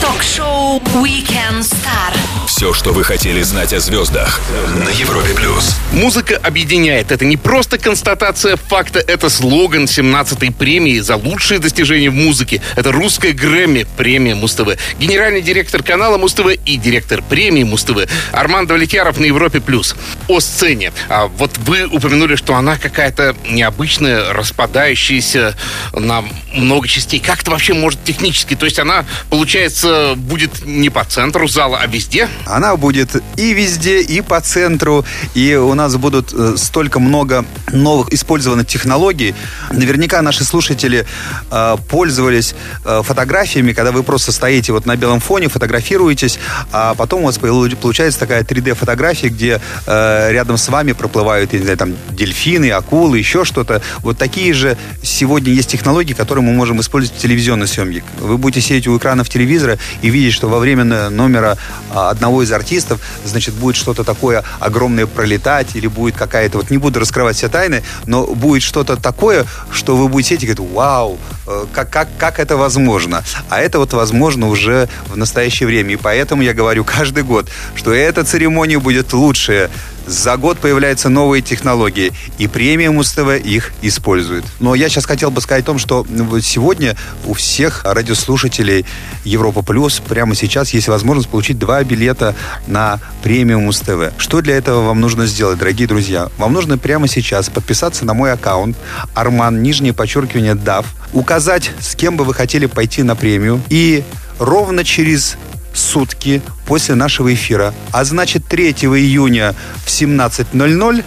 Ток-шоу 0.00 0.80
Weekend 1.02 1.60
Star. 1.60 2.16
Все, 2.46 2.72
что 2.72 2.92
вы 2.92 3.04
хотели 3.04 3.42
знать 3.42 3.72
о 3.72 3.80
звездах 3.80 4.40
на 4.84 4.88
Европе 4.90 5.34
плюс. 5.34 5.76
Музыка 5.92 6.36
объединяет. 6.42 7.12
Это 7.12 7.24
не 7.24 7.36
просто 7.36 7.78
констатация 7.78 8.56
факта, 8.56 8.98
это 9.00 9.28
слоган 9.28 9.84
17-й 9.84 10.52
премии 10.52 10.98
за 10.98 11.16
лучшие 11.16 11.60
достижения 11.60 12.10
в 12.10 12.14
музыке. 12.14 12.60
Это 12.76 12.92
русская 12.92 13.32
Грэмми, 13.32 13.86
премия 13.96 14.34
Муз-ТВ. 14.34 14.76
Генеральный 14.98 15.42
директор 15.42 15.82
канала 15.82 16.18
Муз-ТВ 16.18 16.56
и 16.64 16.76
директор 16.76 17.22
премии 17.22 17.64
Муз-ТВ 17.64 18.08
Арман 18.38 18.68
Давлетьяров 18.68 19.18
на 19.18 19.24
Европе+. 19.24 19.60
плюс. 19.60 19.96
О 20.28 20.38
сцене. 20.38 20.92
А 21.08 21.26
вот 21.26 21.58
вы 21.58 21.86
упомянули, 21.86 22.36
что 22.36 22.54
она 22.54 22.76
какая-то 22.76 23.34
необычная, 23.50 24.32
распадающаяся 24.32 25.56
на 25.92 26.22
много 26.54 26.86
частей. 26.86 27.18
Как 27.18 27.42
это 27.42 27.50
вообще 27.50 27.74
может 27.74 28.04
технически? 28.04 28.54
То 28.54 28.66
есть 28.66 28.78
она, 28.78 29.04
получается, 29.28 30.14
будет 30.16 30.64
не 30.64 30.88
по 30.88 31.04
центру 31.04 31.48
зала, 31.48 31.80
а 31.82 31.86
везде? 31.86 32.28
Она 32.46 32.76
будет 32.76 33.16
и 33.36 33.52
везде, 33.52 34.02
и 34.02 34.20
по 34.20 34.40
центру. 34.40 35.04
И 35.34 35.54
у 35.56 35.74
нас 35.74 35.96
будут 35.96 36.32
э, 36.32 36.54
столько 36.56 37.00
много 37.00 37.44
новых 37.72 38.12
использованных 38.12 38.68
технологий. 38.68 39.34
Наверняка 39.72 40.22
наши 40.22 40.44
слушатели 40.44 41.06
э, 41.50 41.76
пользовались 41.88 42.54
э, 42.84 43.02
фотографиями, 43.02 43.72
когда 43.72 43.90
вы 43.90 44.04
просто 44.04 44.30
стоите 44.30 44.72
вот 44.72 44.86
на 44.86 44.96
белом 44.96 45.18
фоне, 45.18 45.48
фотографируетесь, 45.48 46.38
а 46.70 46.94
потом 46.94 47.22
у 47.22 47.26
вас 47.26 47.38
получается 47.38 48.27
такая 48.28 48.44
3D-фотография, 48.44 49.28
где 49.28 49.60
э, 49.86 50.32
рядом 50.32 50.58
с 50.58 50.68
вами 50.68 50.92
проплывают, 50.92 51.52
я 51.54 51.58
не 51.58 51.64
знаю, 51.64 51.78
там, 51.78 51.96
дельфины, 52.10 52.70
акулы, 52.70 53.18
еще 53.18 53.44
что-то. 53.44 53.80
Вот 54.00 54.18
такие 54.18 54.52
же 54.52 54.76
сегодня 55.02 55.52
есть 55.52 55.70
технологии, 55.70 56.12
которые 56.12 56.44
мы 56.44 56.52
можем 56.52 56.80
использовать 56.80 57.18
в 57.18 57.22
телевизионной 57.22 57.66
съемке. 57.66 58.02
Вы 58.18 58.36
будете 58.36 58.60
сидеть 58.60 58.86
у 58.86 58.96
экранов 58.98 59.30
телевизора 59.30 59.78
и 60.02 60.10
видеть, 60.10 60.34
что 60.34 60.48
во 60.48 60.58
время 60.58 60.84
номера 61.08 61.56
а, 61.90 62.10
одного 62.10 62.42
из 62.42 62.52
артистов, 62.52 63.00
значит, 63.24 63.54
будет 63.54 63.76
что-то 63.76 64.04
такое 64.04 64.44
огромное 64.60 65.06
пролетать, 65.06 65.74
или 65.74 65.86
будет 65.86 66.16
какая-то, 66.16 66.58
вот 66.58 66.70
не 66.70 66.78
буду 66.78 67.00
раскрывать 67.00 67.36
все 67.36 67.48
тайны, 67.48 67.82
но 68.04 68.26
будет 68.26 68.62
что-то 68.62 68.96
такое, 68.96 69.46
что 69.72 69.96
вы 69.96 70.08
будете 70.08 70.28
сидеть 70.28 70.42
и 70.42 70.54
говорить, 70.54 70.74
вау, 70.74 71.18
э, 71.46 71.64
как, 71.72 71.90
как, 71.90 72.08
как 72.18 72.38
это 72.40 72.58
возможно? 72.58 73.24
А 73.48 73.60
это 73.60 73.78
вот 73.78 73.94
возможно 73.94 74.48
уже 74.48 74.88
в 75.08 75.16
настоящее 75.16 75.66
время. 75.66 75.94
И 75.94 75.96
поэтому 75.96 76.42
я 76.42 76.52
говорю 76.52 76.84
каждый 76.84 77.22
год, 77.22 77.48
что 77.74 77.92
эта 77.92 78.17
церемония 78.24 78.78
будет 78.78 79.12
лучшая 79.12 79.70
за 80.08 80.36
год 80.38 80.58
появляются 80.58 81.10
новые 81.10 81.42
технологии, 81.42 82.12
и 82.38 82.46
премия 82.46 82.90
Муз-ТВ 82.90 83.44
их 83.44 83.72
использует. 83.82 84.44
Но 84.58 84.74
я 84.74 84.88
сейчас 84.88 85.04
хотел 85.04 85.30
бы 85.30 85.40
сказать 85.40 85.64
о 85.64 85.66
том, 85.66 85.78
что 85.78 86.06
сегодня 86.42 86.96
у 87.26 87.34
всех 87.34 87.84
радиослушателей 87.84 88.86
Европа 89.24 89.62
Плюс 89.62 90.00
прямо 90.00 90.34
сейчас 90.34 90.70
есть 90.72 90.88
возможность 90.88 91.28
получить 91.28 91.58
два 91.58 91.84
билета 91.84 92.34
на 92.66 93.00
премию 93.22 93.60
Муз-ТВ. 93.60 94.14
Что 94.16 94.40
для 94.40 94.56
этого 94.56 94.86
вам 94.86 95.00
нужно 95.00 95.26
сделать, 95.26 95.58
дорогие 95.58 95.86
друзья? 95.86 96.30
Вам 96.38 96.54
нужно 96.54 96.78
прямо 96.78 97.06
сейчас 97.06 97.50
подписаться 97.50 98.06
на 98.06 98.14
мой 98.14 98.32
аккаунт 98.32 98.76
Арман, 99.14 99.62
нижнее 99.62 99.92
подчеркивание, 99.92 100.54
DAF, 100.54 100.86
указать, 101.12 101.70
с 101.80 101.94
кем 101.94 102.16
бы 102.16 102.24
вы 102.24 102.32
хотели 102.32 102.66
пойти 102.66 103.02
на 103.02 103.14
премию, 103.14 103.60
и 103.68 104.02
ровно 104.38 104.84
через 104.84 105.36
сутки 105.78 106.42
после 106.66 106.94
нашего 106.94 107.32
эфира, 107.32 107.74
а 107.92 108.04
значит 108.04 108.46
3 108.46 108.70
июня 108.70 109.54
в 109.84 109.88
17.00 109.88 111.04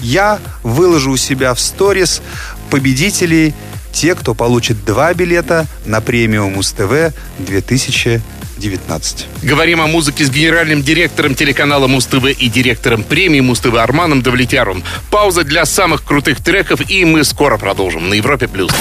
я 0.00 0.38
выложу 0.62 1.12
у 1.12 1.16
себя 1.16 1.54
в 1.54 1.60
сторис 1.60 2.22
победителей, 2.70 3.54
те, 3.92 4.14
кто 4.14 4.34
получит 4.34 4.84
два 4.84 5.14
билета 5.14 5.66
на 5.86 6.00
премию 6.00 6.50
Муз-ТВ 6.50 7.14
2019. 7.38 9.26
Говорим 9.42 9.80
о 9.80 9.86
музыке 9.86 10.24
с 10.24 10.30
генеральным 10.30 10.82
директором 10.82 11.34
телеканала 11.34 11.86
Муз-ТВ 11.86 12.24
и 12.38 12.48
директором 12.48 13.04
премии 13.04 13.40
Муз-ТВ 13.40 13.74
Арманом 13.74 14.22
Давлетяром. 14.22 14.82
Пауза 15.10 15.44
для 15.44 15.64
самых 15.64 16.04
крутых 16.04 16.42
треков, 16.42 16.90
и 16.90 17.04
мы 17.04 17.24
скоро 17.24 17.56
продолжим 17.56 18.08
на 18.08 18.14
Европе+. 18.14 18.48
плюс. 18.48 18.72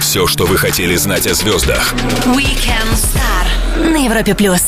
Все, 0.00 0.26
что 0.26 0.44
вы 0.44 0.58
хотели 0.58 0.96
знать 0.96 1.26
о 1.26 1.34
звездах. 1.34 1.94
Weekend 2.26 2.92
Star 2.92 3.61
на 3.76 4.04
Европе+. 4.04 4.34
плюс. 4.34 4.62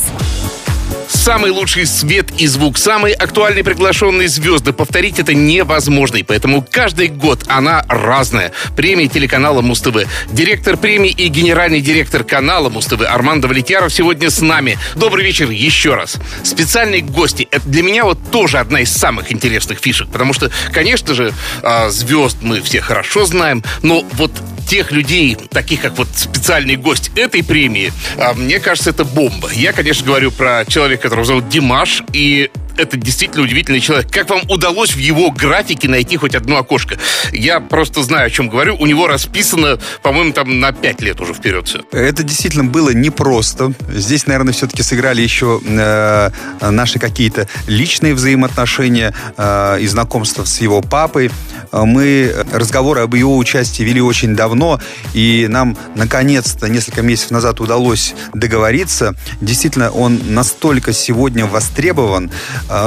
Самый 1.25 1.49
лучший 1.49 1.87
свет 1.87 2.27
и 2.37 2.45
звук, 2.45 2.77
самые 2.77 3.15
актуальные 3.15 3.63
приглашенные 3.63 4.27
звезды. 4.27 4.73
Повторить 4.73 5.17
это 5.17 5.33
невозможно, 5.33 6.17
и 6.17 6.23
поэтому 6.23 6.61
каждый 6.61 7.07
год 7.07 7.45
она 7.47 7.83
разная. 7.89 8.51
Премия 8.75 9.07
телеканала 9.07 9.61
Муз-ТВ. 9.61 10.05
Директор 10.31 10.77
премии 10.77 11.09
и 11.09 11.27
генеральный 11.29 11.81
директор 11.81 12.23
канала 12.23 12.69
Муз-ТВ 12.69 13.01
Арман 13.09 13.41
Давлетьяров 13.41 13.91
сегодня 13.91 14.29
с 14.29 14.39
нами. 14.39 14.77
Добрый 14.93 15.25
вечер 15.25 15.49
еще 15.49 15.95
раз. 15.95 16.17
Специальные 16.43 17.01
гости. 17.01 17.47
Это 17.49 17.67
для 17.67 17.81
меня 17.81 18.05
вот 18.05 18.19
тоже 18.29 18.59
одна 18.59 18.81
из 18.81 18.91
самых 18.91 19.31
интересных 19.31 19.79
фишек, 19.79 20.07
потому 20.09 20.31
что, 20.31 20.51
конечно 20.71 21.15
же, 21.15 21.33
а, 21.63 21.89
звезд 21.89 22.37
мы 22.41 22.61
все 22.61 22.81
хорошо 22.81 23.25
знаем, 23.25 23.63
но 23.81 24.05
вот 24.13 24.31
тех 24.67 24.91
людей, 24.91 25.37
таких 25.51 25.81
как 25.81 25.97
вот 25.97 26.07
специальный 26.15 26.75
гость 26.75 27.11
этой 27.15 27.43
премии, 27.43 27.93
а, 28.17 28.33
мне 28.33 28.59
кажется, 28.59 28.89
это 28.89 29.05
бомба. 29.05 29.49
Я, 29.53 29.73
конечно, 29.73 30.05
говорю 30.05 30.31
про 30.31 30.65
человека, 30.67 31.09
которого 31.15 31.25
зовут 31.25 31.47
Димаш, 31.47 32.03
и 32.11 32.51
это 32.77 32.97
действительно 32.97 33.43
удивительный 33.43 33.79
человек. 33.79 34.11
Как 34.11 34.29
вам 34.29 34.41
удалось 34.49 34.95
в 34.95 34.99
его 34.99 35.31
графике 35.31 35.87
найти 35.87 36.17
хоть 36.17 36.35
одно 36.35 36.57
окошко? 36.57 36.97
Я 37.31 37.59
просто 37.59 38.03
знаю, 38.03 38.27
о 38.27 38.29
чем 38.29 38.49
говорю. 38.49 38.75
У 38.79 38.85
него 38.85 39.07
расписано, 39.07 39.79
по-моему, 40.01 40.33
там 40.33 40.59
на 40.59 40.71
5 40.71 41.01
лет 41.01 41.19
уже 41.21 41.33
вперед 41.33 41.67
все. 41.67 41.81
Это 41.91 42.23
действительно 42.23 42.65
было 42.65 42.91
непросто. 42.91 43.73
Здесь, 43.89 44.27
наверное, 44.27 44.53
все-таки 44.53 44.83
сыграли 44.83 45.21
еще 45.21 45.61
э, 45.65 46.29
наши 46.61 46.99
какие-то 46.99 47.47
личные 47.67 48.13
взаимоотношения 48.13 49.13
э, 49.37 49.77
и 49.81 49.87
знакомства 49.87 50.45
с 50.45 50.61
его 50.61 50.81
папой. 50.81 51.31
Мы 51.71 52.33
разговоры 52.53 53.01
об 53.01 53.15
его 53.15 53.37
участии 53.37 53.83
вели 53.83 54.01
очень 54.01 54.35
давно, 54.35 54.79
и 55.13 55.47
нам, 55.49 55.77
наконец-то, 55.95 56.67
несколько 56.69 57.01
месяцев 57.01 57.31
назад 57.31 57.59
удалось 57.59 58.13
договориться. 58.33 59.15
Действительно, 59.41 59.91
он 59.91 60.19
настолько 60.33 60.93
сегодня 60.93 61.45
востребован, 61.45 62.31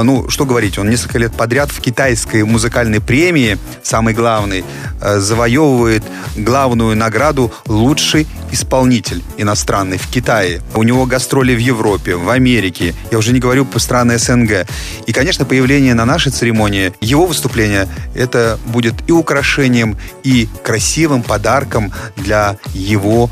ну, 0.03 0.29
что 0.29 0.45
говорить, 0.45 0.77
он 0.77 0.89
несколько 0.89 1.17
лет 1.19 1.33
подряд 1.33 1.71
в 1.71 1.79
китайской 1.79 2.43
музыкальной 2.43 2.99
премии, 2.99 3.57
самый 3.83 4.13
главный, 4.13 4.65
э, 5.01 5.19
завоевывает 5.19 6.03
главную 6.35 6.95
награду 6.97 7.51
«Лучший 7.65 8.27
исполнитель 8.51 9.23
иностранный 9.37 9.97
в 9.97 10.07
Китае. 10.07 10.61
У 10.73 10.83
него 10.83 11.05
гастроли 11.05 11.53
в 11.53 11.59
Европе, 11.59 12.15
в 12.15 12.29
Америке. 12.29 12.93
Я 13.11 13.17
уже 13.17 13.31
не 13.31 13.39
говорю 13.39 13.65
по 13.65 13.79
страны 13.79 14.17
СНГ. 14.17 14.67
И, 15.05 15.13
конечно, 15.13 15.45
появление 15.45 15.93
на 15.93 16.05
нашей 16.05 16.31
церемонии, 16.31 16.93
его 16.99 17.25
выступление, 17.25 17.87
это 18.15 18.59
будет 18.65 18.95
и 19.07 19.11
украшением, 19.11 19.97
и 20.23 20.49
красивым 20.63 21.23
подарком 21.23 21.93
для 22.17 22.57
его 22.73 23.29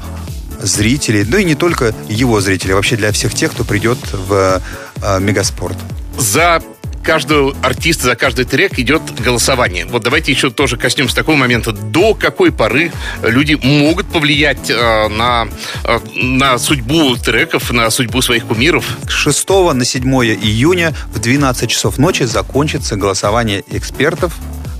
зрителей, 0.61 1.23
ну 1.27 1.37
и 1.37 1.43
не 1.43 1.55
только 1.55 1.93
его 2.09 2.41
зрителей, 2.41 2.73
а 2.73 2.77
вообще 2.77 2.95
для 2.95 3.11
всех 3.11 3.33
тех, 3.33 3.51
кто 3.51 3.63
придет 3.63 3.99
в 4.11 4.61
э, 5.01 5.19
Мегаспорт 5.19 5.77
за 6.17 6.61
каждого 7.07 7.55
артиста, 7.63 8.03
за 8.03 8.15
каждый 8.17 8.43
трек 8.43 8.77
идет 8.79 9.01
голосование. 9.23 9.85
Вот 9.85 10.03
давайте 10.03 10.33
еще 10.33 10.49
тоже 10.49 10.75
коснемся 10.75 11.15
такого 11.15 11.37
момента. 11.37 11.71
До 11.71 12.13
какой 12.13 12.51
поры 12.51 12.91
люди 13.23 13.53
могут 13.53 14.07
повлиять 14.07 14.69
э, 14.69 15.07
на, 15.07 15.47
э, 15.85 15.99
на 16.15 16.57
судьбу 16.57 17.15
треков, 17.15 17.71
на 17.71 17.89
судьбу 17.91 18.21
своих 18.21 18.45
кумиров? 18.45 18.85
С 19.07 19.11
6 19.11 19.49
на 19.73 19.85
7 19.85 20.03
июня 20.05 20.93
в 21.13 21.19
12 21.19 21.69
часов 21.69 21.97
ночи 21.97 22.23
закончится 22.23 22.97
голосование 22.97 23.63
экспертов, 23.69 24.33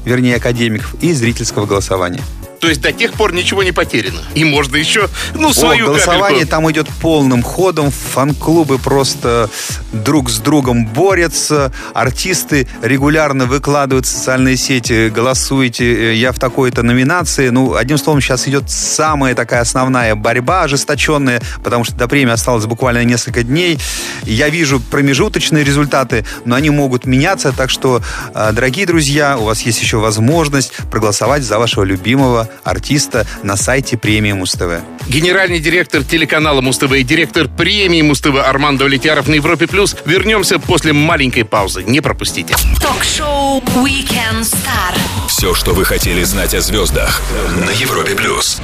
вернее 0.03 0.35
академиков, 0.35 0.95
и 1.01 1.13
зрительского 1.13 1.65
голосования. 1.65 2.21
То 2.59 2.69
есть 2.69 2.81
до 2.81 2.91
тех 2.91 3.13
пор 3.13 3.33
ничего 3.33 3.63
не 3.63 3.71
потеряно. 3.71 4.19
И 4.33 4.43
можно 4.43 4.75
еще, 4.77 5.09
ну, 5.35 5.53
свою 5.53 5.85
О, 5.85 5.87
голосование 5.89 6.45
капельку. 6.45 6.51
там 6.51 6.71
идет 6.71 6.87
полным 7.01 7.43
ходом. 7.43 7.91
Фан-клубы 7.91 8.79
просто 8.79 9.49
друг 9.91 10.29
с 10.29 10.39
другом 10.39 10.87
борются. 10.87 11.71
Артисты 11.93 12.67
регулярно 12.81 13.45
выкладывают 13.45 14.05
в 14.05 14.09
социальные 14.09 14.57
сети. 14.57 15.09
Голосуйте, 15.09 16.11
э, 16.11 16.13
я 16.15 16.31
в 16.31 16.39
такой-то 16.39 16.83
номинации. 16.83 17.49
Ну, 17.49 17.75
одним 17.75 17.97
словом, 17.97 18.21
сейчас 18.21 18.47
идет 18.47 18.69
самая 18.69 19.35
такая 19.35 19.61
основная 19.61 20.15
борьба 20.15 20.63
ожесточенная, 20.63 21.41
потому 21.63 21.83
что 21.83 21.95
до 21.95 22.07
премии 22.07 22.33
осталось 22.33 22.65
буквально 22.65 23.03
несколько 23.03 23.43
дней. 23.43 23.77
Я 24.23 24.49
вижу 24.49 24.79
промежуточные 24.79 25.63
результаты, 25.63 26.25
но 26.45 26.55
они 26.55 26.69
могут 26.69 27.05
меняться. 27.05 27.51
Так 27.51 27.69
что, 27.69 28.01
э, 28.33 28.51
дорогие 28.51 28.87
друзья, 28.87 29.37
у 29.37 29.43
вас 29.43 29.61
есть 29.61 29.81
еще 29.81 29.97
возможность 29.97 30.71
проголосовать 30.89 31.43
за 31.43 31.59
вашего 31.59 31.83
любимого 31.83 32.46
каждого 32.47 32.57
артиста 32.63 33.25
на 33.43 33.55
сайте 33.57 33.97
премии 33.97 34.33
Муз-ТВ. 34.33 34.81
Генеральный 35.07 35.59
директор 35.59 36.03
телеканала 36.03 36.61
Муз-ТВ 36.61 36.91
и 36.93 37.03
директор 37.03 37.47
премии 37.47 38.01
Муз-ТВ 38.01 38.35
Армандо 38.45 38.85
Валетьяров 38.85 39.27
на 39.27 39.35
Европе+. 39.35 39.67
плюс. 39.67 39.95
Вернемся 40.05 40.59
после 40.59 40.93
маленькой 40.93 41.43
паузы. 41.43 41.83
Не 41.83 42.01
пропустите. 42.01 42.55
Ток-шоу 42.81 43.61
Weekend 43.75 44.41
Star. 44.41 44.97
Все, 45.27 45.53
что 45.53 45.73
вы 45.73 45.85
хотели 45.85 46.23
знать 46.23 46.53
о 46.53 46.61
звездах 46.61 47.21
на 47.55 47.71
Европе+. 47.71 48.15
плюс. 48.15 48.61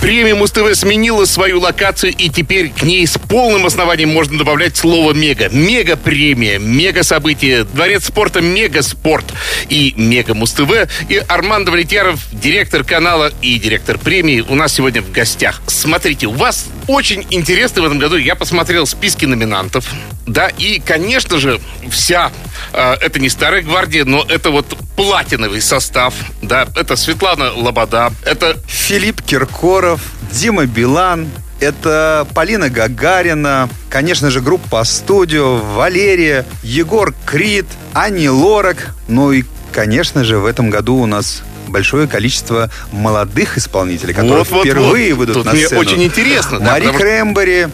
Премия 0.00 0.34
Муз-ТВ 0.34 0.74
сменила 0.74 1.26
свою 1.26 1.60
локацию, 1.60 2.14
и 2.16 2.30
теперь 2.30 2.70
к 2.70 2.82
ней 2.82 3.06
с 3.06 3.18
полным 3.18 3.66
основанием 3.66 4.08
можно 4.08 4.38
добавлять 4.38 4.76
слово 4.76 5.12
«мега». 5.12 5.50
Мега-премия, 5.50 6.58
мега-событие, 6.58 7.64
дворец 7.64 8.06
спорта 8.06 8.40
«Мега-спорт» 8.40 9.26
и 9.68 9.92
«Мега 9.98 10.32
Муз-ТВ». 10.32 10.88
И 11.10 11.18
Армандо 11.28 11.70
Валетьяров, 11.70 12.18
директор 12.32 12.82
канала 12.82 13.30
и 13.42 13.58
директор 13.58 13.98
премии, 13.98 14.40
у 14.40 14.54
нас 14.54 14.72
сегодня 14.72 15.02
в 15.02 15.12
гостях. 15.12 15.60
Смотрите, 15.66 16.28
у 16.28 16.32
вас 16.32 16.66
очень 16.86 17.26
интересно 17.28 17.82
в 17.82 17.84
этом 17.84 17.98
году. 17.98 18.16
Я 18.16 18.36
посмотрел 18.36 18.86
списки 18.86 19.26
номинантов. 19.26 19.84
Да, 20.30 20.48
и, 20.48 20.78
конечно 20.78 21.38
же, 21.38 21.60
вся, 21.90 22.30
э, 22.72 22.94
это 23.00 23.18
не 23.18 23.28
старая 23.28 23.62
гвардия, 23.62 24.04
но 24.04 24.24
это 24.28 24.50
вот 24.50 24.66
платиновый 24.94 25.60
состав. 25.60 26.14
Да, 26.40 26.68
это 26.76 26.94
Светлана 26.94 27.52
Лобода, 27.52 28.12
это 28.24 28.56
Филипп 28.68 29.22
Киркоров, 29.22 30.00
Дима 30.30 30.66
Билан, 30.66 31.28
это 31.58 32.28
Полина 32.32 32.70
Гагарина, 32.70 33.68
конечно 33.88 34.30
же, 34.30 34.40
группа 34.40 34.84
«Студио», 34.84 35.56
Валерия, 35.56 36.46
Егор 36.62 37.12
Крид, 37.26 37.66
Ани 37.92 38.28
Лорак, 38.28 38.94
ну 39.08 39.32
и, 39.32 39.42
конечно 39.72 40.22
же, 40.22 40.38
в 40.38 40.46
этом 40.46 40.70
году 40.70 40.94
у 40.94 41.06
нас 41.06 41.42
большое 41.66 42.06
количество 42.06 42.70
молодых 42.92 43.58
исполнителей, 43.58 44.14
которые 44.14 44.38
Вот, 44.38 44.50
вот, 44.50 44.64
впервые 44.64 45.12
вот. 45.14 45.18
выйдут 45.18 45.36
Тут 45.38 45.46
на 45.46 45.52
мне 45.54 45.66
сцену. 45.66 45.80
очень 45.80 46.04
интересно, 46.04 46.60
да, 46.60 46.72
Мари 46.72 46.86
потому 46.86 46.98
Крэмбери, 47.00 47.68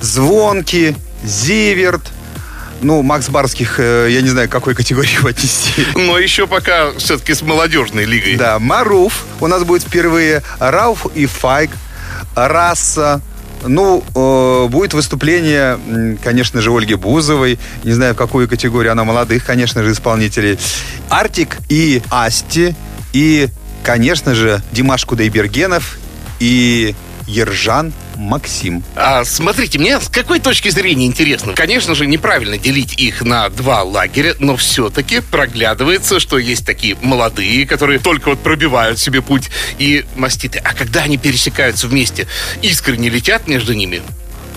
Звонки, 0.00 0.94
Зиверт, 1.22 2.02
ну, 2.80 3.02
Макс 3.02 3.28
Барских, 3.28 3.80
э, 3.80 4.08
я 4.10 4.22
не 4.22 4.28
знаю, 4.28 4.48
к 4.48 4.52
какой 4.52 4.74
категории 4.74 5.14
его 5.14 5.28
отнести. 5.28 5.86
Но 5.94 6.18
еще 6.18 6.46
пока 6.46 6.92
все-таки 6.98 7.34
с 7.34 7.42
молодежной 7.42 8.04
лигой. 8.04 8.36
Да, 8.36 8.58
Маруф 8.58 9.24
у 9.40 9.46
нас 9.46 9.64
будет 9.64 9.82
впервые, 9.82 10.42
Рауф 10.58 11.06
и 11.14 11.26
Файк, 11.26 11.70
Раса, 12.34 13.20
ну, 13.66 14.04
э, 14.14 14.68
будет 14.68 14.94
выступление, 14.94 15.78
конечно 16.22 16.60
же, 16.60 16.70
Ольги 16.70 16.94
Бузовой. 16.94 17.58
Не 17.84 17.92
знаю, 17.92 18.14
в 18.14 18.16
какую 18.16 18.48
категорию 18.48 18.92
она 18.92 19.04
молодых, 19.04 19.44
конечно 19.44 19.82
же, 19.82 19.92
исполнителей. 19.92 20.58
Артик 21.08 21.58
и 21.68 22.02
Асти. 22.10 22.74
И, 23.12 23.48
конечно 23.82 24.34
же, 24.34 24.62
Димаш 24.70 25.04
Кудайбергенов 25.04 25.98
и 26.40 26.94
Ержан 27.26 27.92
Максим. 28.18 28.82
А, 28.96 29.24
смотрите, 29.24 29.78
мне 29.78 30.00
с 30.00 30.08
какой 30.08 30.40
точки 30.40 30.68
зрения 30.68 31.06
интересно? 31.06 31.54
Конечно 31.54 31.94
же, 31.94 32.06
неправильно 32.06 32.58
делить 32.58 33.00
их 33.00 33.22
на 33.22 33.48
два 33.48 33.82
лагеря, 33.84 34.34
но 34.40 34.56
все-таки 34.56 35.20
проглядывается, 35.20 36.18
что 36.18 36.36
есть 36.36 36.66
такие 36.66 36.96
молодые, 37.00 37.64
которые 37.66 38.00
только 38.00 38.30
вот 38.30 38.40
пробивают 38.40 38.98
себе 38.98 39.22
путь, 39.22 39.50
и 39.78 40.04
маститы. 40.16 40.58
А 40.58 40.74
когда 40.74 41.02
они 41.02 41.16
пересекаются 41.16 41.86
вместе, 41.86 42.26
искры 42.60 42.96
не 42.96 43.08
летят 43.08 43.46
между 43.46 43.72
ними? 43.72 44.02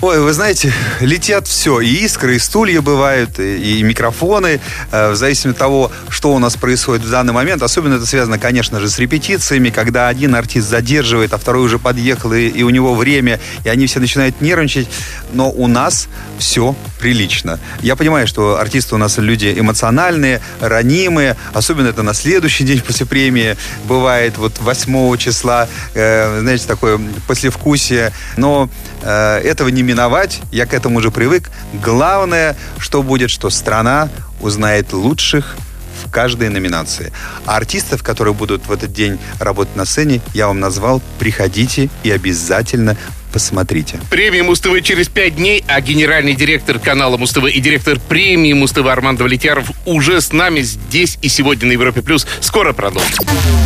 Ой, 0.01 0.19
вы 0.19 0.33
знаете, 0.33 0.73
летят 0.99 1.47
все. 1.47 1.79
И 1.79 1.87
искры, 1.87 2.35
и 2.35 2.39
стулья 2.39 2.81
бывают, 2.81 3.39
и, 3.39 3.77
и 3.77 3.83
микрофоны. 3.83 4.59
Э, 4.91 5.11
в 5.11 5.15
зависимости 5.15 5.55
от 5.55 5.59
того, 5.59 5.91
что 6.09 6.33
у 6.33 6.39
нас 6.39 6.57
происходит 6.57 7.05
в 7.05 7.11
данный 7.11 7.33
момент. 7.33 7.61
Особенно 7.61 7.93
это 7.93 8.07
связано, 8.07 8.39
конечно 8.39 8.79
же, 8.79 8.89
с 8.89 8.97
репетициями, 8.97 9.69
когда 9.69 10.07
один 10.07 10.33
артист 10.33 10.67
задерживает, 10.67 11.33
а 11.33 11.37
второй 11.37 11.65
уже 11.65 11.77
подъехал, 11.77 12.33
и, 12.33 12.47
и 12.47 12.63
у 12.63 12.71
него 12.71 12.95
время, 12.95 13.39
и 13.63 13.69
они 13.69 13.85
все 13.85 13.99
начинают 13.99 14.41
нервничать. 14.41 14.89
Но 15.33 15.51
у 15.51 15.67
нас 15.67 16.07
все 16.39 16.75
прилично. 16.99 17.59
Я 17.81 17.95
понимаю, 17.95 18.25
что 18.25 18.59
артисты 18.59 18.95
у 18.95 18.97
нас 18.97 19.19
люди 19.19 19.53
эмоциональные, 19.55 20.41
ранимые. 20.61 21.37
Особенно 21.53 21.89
это 21.89 22.01
на 22.01 22.15
следующий 22.15 22.63
день 22.63 22.81
после 22.87 23.05
премии 23.05 23.55
бывает. 23.85 24.39
Вот 24.39 24.57
8 24.57 25.17
числа, 25.17 25.67
э, 25.93 26.39
знаете, 26.39 26.65
такое 26.65 26.99
послевкусие. 27.27 28.11
Но 28.35 28.67
э, 29.03 29.41
этого 29.43 29.67
не 29.67 29.90
миновать. 29.91 30.41
Я 30.51 30.65
к 30.65 30.73
этому 30.73 30.99
уже 30.99 31.11
привык. 31.11 31.49
Главное, 31.73 32.55
что 32.77 33.03
будет, 33.03 33.29
что 33.29 33.49
страна 33.49 34.09
узнает 34.39 34.93
лучших 34.93 35.57
в 36.03 36.09
каждой 36.09 36.49
номинации. 36.49 37.11
А 37.45 37.57
артистов, 37.57 38.01
которые 38.01 38.33
будут 38.33 38.67
в 38.67 38.71
этот 38.71 38.93
день 38.93 39.19
работать 39.39 39.75
на 39.75 39.85
сцене, 39.85 40.21
я 40.33 40.47
вам 40.47 40.59
назвал. 40.59 41.01
Приходите 41.19 41.89
и 42.03 42.11
обязательно 42.11 42.95
посмотрите. 43.31 43.99
Премия 44.09 44.43
Муз-ТВ 44.43 44.81
через 44.83 45.07
пять 45.07 45.35
дней, 45.35 45.63
а 45.67 45.79
генеральный 45.81 46.35
директор 46.35 46.79
канала 46.79 47.17
Муз-ТВ 47.17 47.45
и 47.45 47.59
директор 47.59 47.99
премии 47.99 48.53
Муз-ТВ 48.53 48.85
Армандо 48.85 49.23
Валетьяров 49.23 49.71
уже 49.85 50.21
с 50.21 50.31
нами 50.31 50.61
здесь 50.61 51.17
и 51.21 51.29
сегодня 51.29 51.67
на 51.67 51.71
Европе+. 51.73 52.01
плюс. 52.01 52.27
Скоро 52.39 52.73
продолжим. 52.73 53.11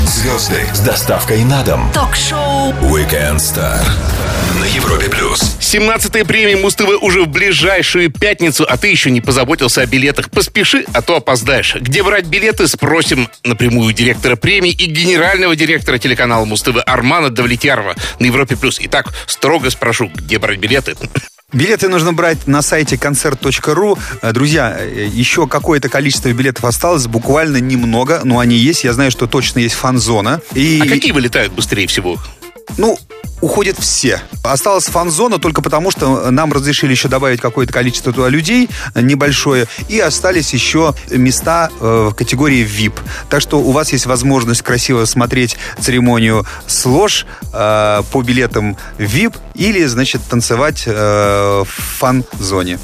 Звезды 0.07 0.61
с 0.73 0.79
доставкой 0.79 1.43
на 1.43 1.63
дом. 1.63 1.91
Ток-шоу 1.93 2.73
Weekend 2.81 3.37
Star 3.37 3.79
на 4.59 4.65
Европе+. 4.65 5.09
плюс. 5.09 5.41
17-я 5.59 6.25
премия 6.25 6.57
Муз-ТВ 6.57 7.01
уже 7.01 7.23
в 7.23 7.27
ближайшую 7.27 8.11
пятницу, 8.11 8.65
а 8.67 8.77
ты 8.77 8.87
еще 8.87 9.11
не 9.11 9.21
позаботился 9.21 9.81
о 9.81 9.85
билетах. 9.85 10.29
Поспеши, 10.29 10.85
а 10.93 11.01
то 11.01 11.17
опоздаешь. 11.17 11.75
Где 11.75 12.03
брать 12.03 12.25
билеты, 12.25 12.67
спросим 12.67 13.29
напрямую 13.43 13.93
директора 13.93 14.35
премии 14.35 14.71
и 14.71 14.85
генерального 14.85 15.55
директора 15.55 15.97
телеканала 15.97 16.45
Муз-ТВ 16.45 16.77
Армана 16.85 17.29
Давлетьярова 17.29 17.95
на 18.19 18.25
Европе+. 18.25 18.55
плюс. 18.55 18.79
Итак, 18.81 19.13
строго 19.27 19.54
спрошу, 19.69 20.11
где 20.13 20.39
брать 20.39 20.59
билеты? 20.59 20.95
Билеты 21.53 21.87
нужно 21.87 22.11
брать 22.11 22.47
на 22.47 22.61
сайте 22.61 22.97
концерт.ру. 22.97 23.97
Э, 24.21 24.31
Друзья, 24.33 24.75
э, 24.77 25.07
еще 25.11 25.47
какое-то 25.47 25.89
количество 25.89 26.31
билетов 26.33 26.65
осталось, 26.65 27.07
буквально 27.07 27.57
немного, 27.57 28.21
но 28.23 28.39
они 28.39 28.55
есть. 28.57 28.83
Я 28.83 28.93
знаю, 28.93 29.11
что 29.11 29.27
точно 29.27 29.59
есть 29.59 29.75
фан-зона. 29.75 30.41
И, 30.53 30.81
А 30.83 30.87
какие 30.87 31.11
вылетают 31.11 31.53
быстрее 31.53 31.87
всего? 31.87 32.17
Ну, 32.77 32.97
уходят 33.41 33.77
все. 33.79 34.21
Осталась 34.43 34.85
фан-зона 34.85 35.39
только 35.39 35.61
потому, 35.61 35.91
что 35.91 36.31
нам 36.31 36.53
разрешили 36.53 36.91
еще 36.91 37.07
добавить 37.07 37.41
какое-то 37.41 37.73
количество 37.73 38.13
туда 38.13 38.29
людей 38.29 38.69
э, 38.93 39.01
небольшое, 39.01 39.67
и 39.89 39.99
остались 39.99 40.53
еще 40.53 40.95
места 41.09 41.69
э, 41.79 42.09
в 42.11 42.15
категории 42.15 42.65
VIP. 42.65 42.93
Так 43.29 43.41
что 43.41 43.59
у 43.59 43.71
вас 43.71 43.91
есть 43.91 44.05
возможность 44.05 44.61
красиво 44.61 45.05
смотреть 45.05 45.57
церемонию 45.79 46.45
с 46.67 46.85
лож 46.85 47.25
э, 47.53 48.03
по 48.11 48.21
билетам 48.21 48.77
VIP 48.97 49.35
или, 49.55 49.85
значит, 49.85 50.21
танцевать 50.29 50.83
э, 50.85 51.63
в 51.65 51.97
фан-зоне. 51.97 52.79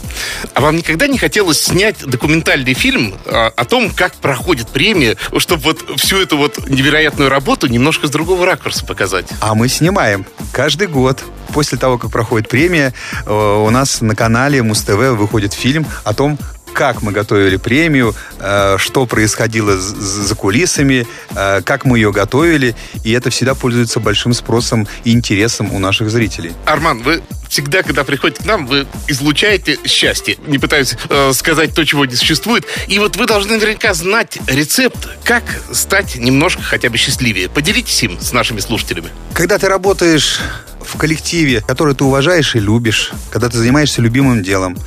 А 0.54 0.62
вам 0.62 0.78
никогда 0.78 1.08
не 1.08 1.18
хотелось 1.18 1.62
снять 1.62 2.06
документальный 2.06 2.74
фильм 2.74 3.16
а, 3.26 3.48
о 3.56 3.66
том, 3.66 3.90
как 3.90 4.14
проходит 4.16 4.68
премия, 4.70 5.18
чтобы 5.38 5.64
вот 5.64 6.00
всю 6.00 6.18
эту 6.18 6.38
вот 6.38 6.70
невероятную 6.70 7.30
работу 7.30 7.68
немножко 7.68 8.08
с 8.08 8.10
другого 8.10 8.46
ракурса 8.46 8.86
показать? 8.86 9.28
А 9.42 9.54
мы 9.56 9.68
снимаем 9.68 10.26
каждый 10.52 10.88
год. 10.88 11.24
После 11.54 11.78
того, 11.78 11.98
как 11.98 12.12
проходит 12.12 12.48
премия, 12.48 12.94
э, 13.26 13.64
у 13.66 13.70
нас 13.70 14.02
на 14.02 14.16
канале 14.16 14.64
Муз-ТВ 14.64 15.18
выходит 15.18 15.54
фильм 15.54 15.86
о 16.04 16.14
том, 16.14 16.38
как 16.74 17.02
мы 17.02 17.12
готовили 17.12 17.58
премию, 17.58 18.16
э, 18.40 18.78
что 18.78 19.06
происходило 19.06 19.78
за 19.78 20.36
кулисами, 20.36 21.06
э, 21.36 21.62
как 21.64 21.86
мы 21.86 21.98
ее 21.98 22.12
готовили. 22.12 22.76
И 23.04 23.12
это 23.12 23.30
всегда 23.30 23.56
пользуется 23.56 24.00
большим 24.00 24.34
спросом 24.34 24.88
и 25.04 25.12
интересом 25.12 25.74
у 25.74 25.80
наших 25.80 26.10
зрителей. 26.10 26.54
Арман, 26.66 27.02
вы 27.04 27.22
всегда, 27.52 27.84
когда 27.84 28.04
приходите 28.06 28.44
к 28.44 28.46
нам, 28.46 28.66
вы 28.66 28.88
излучаете 29.08 29.78
счастье. 29.86 30.38
Не 30.48 30.58
пытаюсь 30.58 30.96
э, 31.10 31.34
сказать 31.34 31.74
то, 31.74 31.86
чего 31.86 32.06
не 32.06 32.16
существует. 32.16 32.66
И 32.88 32.98
вот 32.98 33.18
вы 33.18 33.26
должны 33.26 33.58
наверняка 33.58 33.94
знать 33.94 34.40
рецепт, 34.48 35.10
как 35.26 35.44
стать 35.72 36.16
немножко 36.16 36.62
хотя 36.62 36.90
бы 36.90 36.98
счастливее. 36.98 37.50
Поделитесь 37.50 38.02
им 38.04 38.20
с 38.20 38.32
нашими 38.32 38.62
слушателями. 38.62 39.10
Когда 39.34 39.58
ты 39.58 39.68
работаешь 39.68 40.40
в 40.86 40.98
коллективе, 40.98 41.64
который 41.68 41.96
ты 41.96 42.04
уважаешь 42.04 42.56
и 42.56 42.60
любишь, 42.60 43.12
когда 43.30 43.50
ты 43.50 43.58
занимаешься 43.58 44.02
любимым 44.02 44.44
делом, 44.44 44.78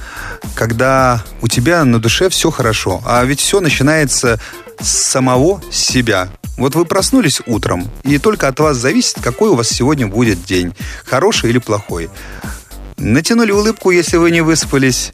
когда 0.54 1.24
у 1.40 1.48
тебя 1.48 1.84
на 1.84 1.98
душе 1.98 2.28
все 2.28 2.50
хорошо, 2.50 3.02
а 3.04 3.24
ведь 3.24 3.40
все 3.40 3.60
начинается 3.60 4.40
с 4.80 4.88
самого 4.88 5.62
себя. 5.70 6.28
Вот 6.56 6.74
вы 6.74 6.84
проснулись 6.84 7.40
утром, 7.46 7.90
и 8.04 8.18
только 8.18 8.48
от 8.48 8.60
вас 8.60 8.76
зависит, 8.76 9.18
какой 9.20 9.50
у 9.50 9.54
вас 9.54 9.68
сегодня 9.68 10.06
будет 10.06 10.44
день, 10.44 10.74
хороший 11.04 11.50
или 11.50 11.58
плохой. 11.58 12.10
Натянули 12.96 13.50
улыбку, 13.50 13.90
если 13.90 14.18
вы 14.18 14.30
не 14.30 14.40
выспались, 14.40 15.12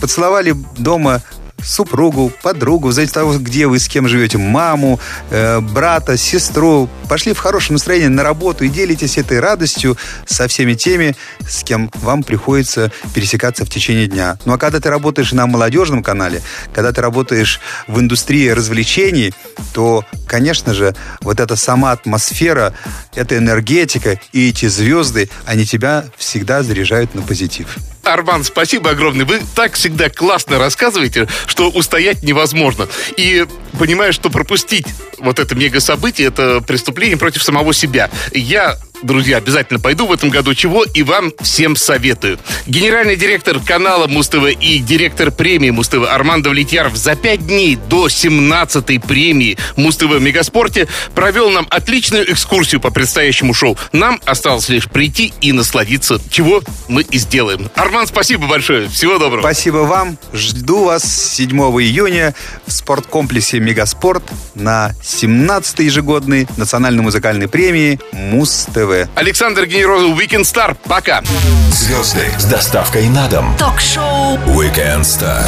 поцеловали 0.00 0.54
дома 0.76 1.22
супругу, 1.62 2.32
подругу, 2.42 2.88
в 2.88 2.92
зависимости 2.92 3.18
от 3.18 3.22
того, 3.22 3.38
где 3.38 3.66
вы, 3.66 3.78
с 3.78 3.88
кем 3.88 4.08
живете, 4.08 4.38
маму, 4.38 5.00
э, 5.30 5.60
брата, 5.60 6.16
сестру. 6.16 6.88
Пошли 7.08 7.32
в 7.32 7.38
хорошем 7.38 7.74
настроении 7.74 8.08
на 8.08 8.22
работу 8.22 8.64
и 8.64 8.68
делитесь 8.68 9.18
этой 9.18 9.40
радостью 9.40 9.96
со 10.26 10.48
всеми 10.48 10.74
теми, 10.74 11.16
с 11.48 11.62
кем 11.64 11.90
вам 11.94 12.22
приходится 12.22 12.92
пересекаться 13.14 13.64
в 13.64 13.70
течение 13.70 14.06
дня. 14.06 14.38
Ну 14.44 14.52
а 14.52 14.58
когда 14.58 14.80
ты 14.80 14.90
работаешь 14.90 15.32
на 15.32 15.46
молодежном 15.46 16.02
канале, 16.02 16.42
когда 16.72 16.92
ты 16.92 17.00
работаешь 17.00 17.60
в 17.86 17.98
индустрии 18.00 18.48
развлечений, 18.48 19.34
то, 19.72 20.04
конечно 20.26 20.74
же, 20.74 20.94
вот 21.20 21.40
эта 21.40 21.56
сама 21.56 21.92
атмосфера, 21.92 22.74
эта 23.14 23.36
энергетика 23.36 24.20
и 24.32 24.50
эти 24.50 24.66
звезды, 24.66 25.28
они 25.44 25.64
тебя 25.64 26.04
всегда 26.16 26.62
заряжают 26.62 27.14
на 27.14 27.22
позитив. 27.22 27.76
Арман, 28.12 28.44
спасибо 28.44 28.90
огромное. 28.90 29.26
Вы 29.26 29.40
так 29.54 29.74
всегда 29.74 30.08
классно 30.08 30.58
рассказываете, 30.58 31.28
что 31.46 31.68
устоять 31.68 32.22
невозможно. 32.22 32.88
И 33.16 33.46
понимаю, 33.78 34.12
что 34.12 34.30
пропустить 34.30 34.86
вот 35.18 35.38
это 35.38 35.54
мега-событие, 35.54 36.28
это 36.28 36.60
преступление 36.60 37.16
против 37.16 37.42
самого 37.42 37.72
себя. 37.72 38.10
Я 38.32 38.78
друзья, 39.02 39.38
обязательно 39.38 39.80
пойду 39.80 40.06
в 40.06 40.12
этом 40.12 40.30
году, 40.30 40.54
чего 40.54 40.84
и 40.84 41.02
вам 41.02 41.32
всем 41.40 41.76
советую. 41.76 42.38
Генеральный 42.66 43.16
директор 43.16 43.58
канала 43.60 44.06
Муз-ТВ 44.06 44.56
и 44.60 44.78
директор 44.78 45.30
премии 45.30 45.70
Муз-ТВ 45.70 46.08
Арман 46.08 46.42
Давлетьяров 46.42 46.96
за 46.96 47.14
пять 47.14 47.46
дней 47.46 47.76
до 47.76 48.06
17-й 48.06 49.00
премии 49.00 49.56
Муз-ТВ 49.76 50.04
в 50.04 50.20
Мегаспорте 50.20 50.88
провел 51.14 51.50
нам 51.50 51.66
отличную 51.70 52.30
экскурсию 52.32 52.80
по 52.80 52.90
предстоящему 52.90 53.54
шоу. 53.54 53.76
Нам 53.92 54.20
осталось 54.24 54.68
лишь 54.68 54.88
прийти 54.88 55.32
и 55.40 55.52
насладиться, 55.52 56.20
чего 56.30 56.62
мы 56.88 57.02
и 57.02 57.18
сделаем. 57.18 57.70
Арман, 57.74 58.06
спасибо 58.06 58.46
большое. 58.46 58.88
Всего 58.88 59.18
доброго. 59.18 59.42
Спасибо 59.42 59.78
вам. 59.78 60.18
Жду 60.32 60.84
вас 60.84 61.04
7 61.34 61.50
июня 61.58 62.34
в 62.66 62.72
спорткомплексе 62.72 63.60
Мегаспорт 63.60 64.24
на 64.54 64.92
17-й 65.02 65.84
ежегодной 65.84 66.46
национальной 66.56 67.02
музыкальной 67.02 67.48
премии 67.48 68.00
Муз-ТВ. 68.12 68.87
Александр 69.14 69.66
Генерозов, 69.66 70.18
Weekend 70.18 70.42
Star. 70.42 70.76
Пока. 70.84 71.22
Звезды 71.70 72.30
с 72.38 72.44
доставкой 72.44 73.08
на 73.08 73.28
дом. 73.28 73.56
Ток-шоу 73.58 74.36
Weekend 74.46 75.02
Star 75.02 75.44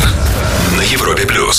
на 0.76 0.83
Европе 0.83 1.26
плюс. 1.26 1.59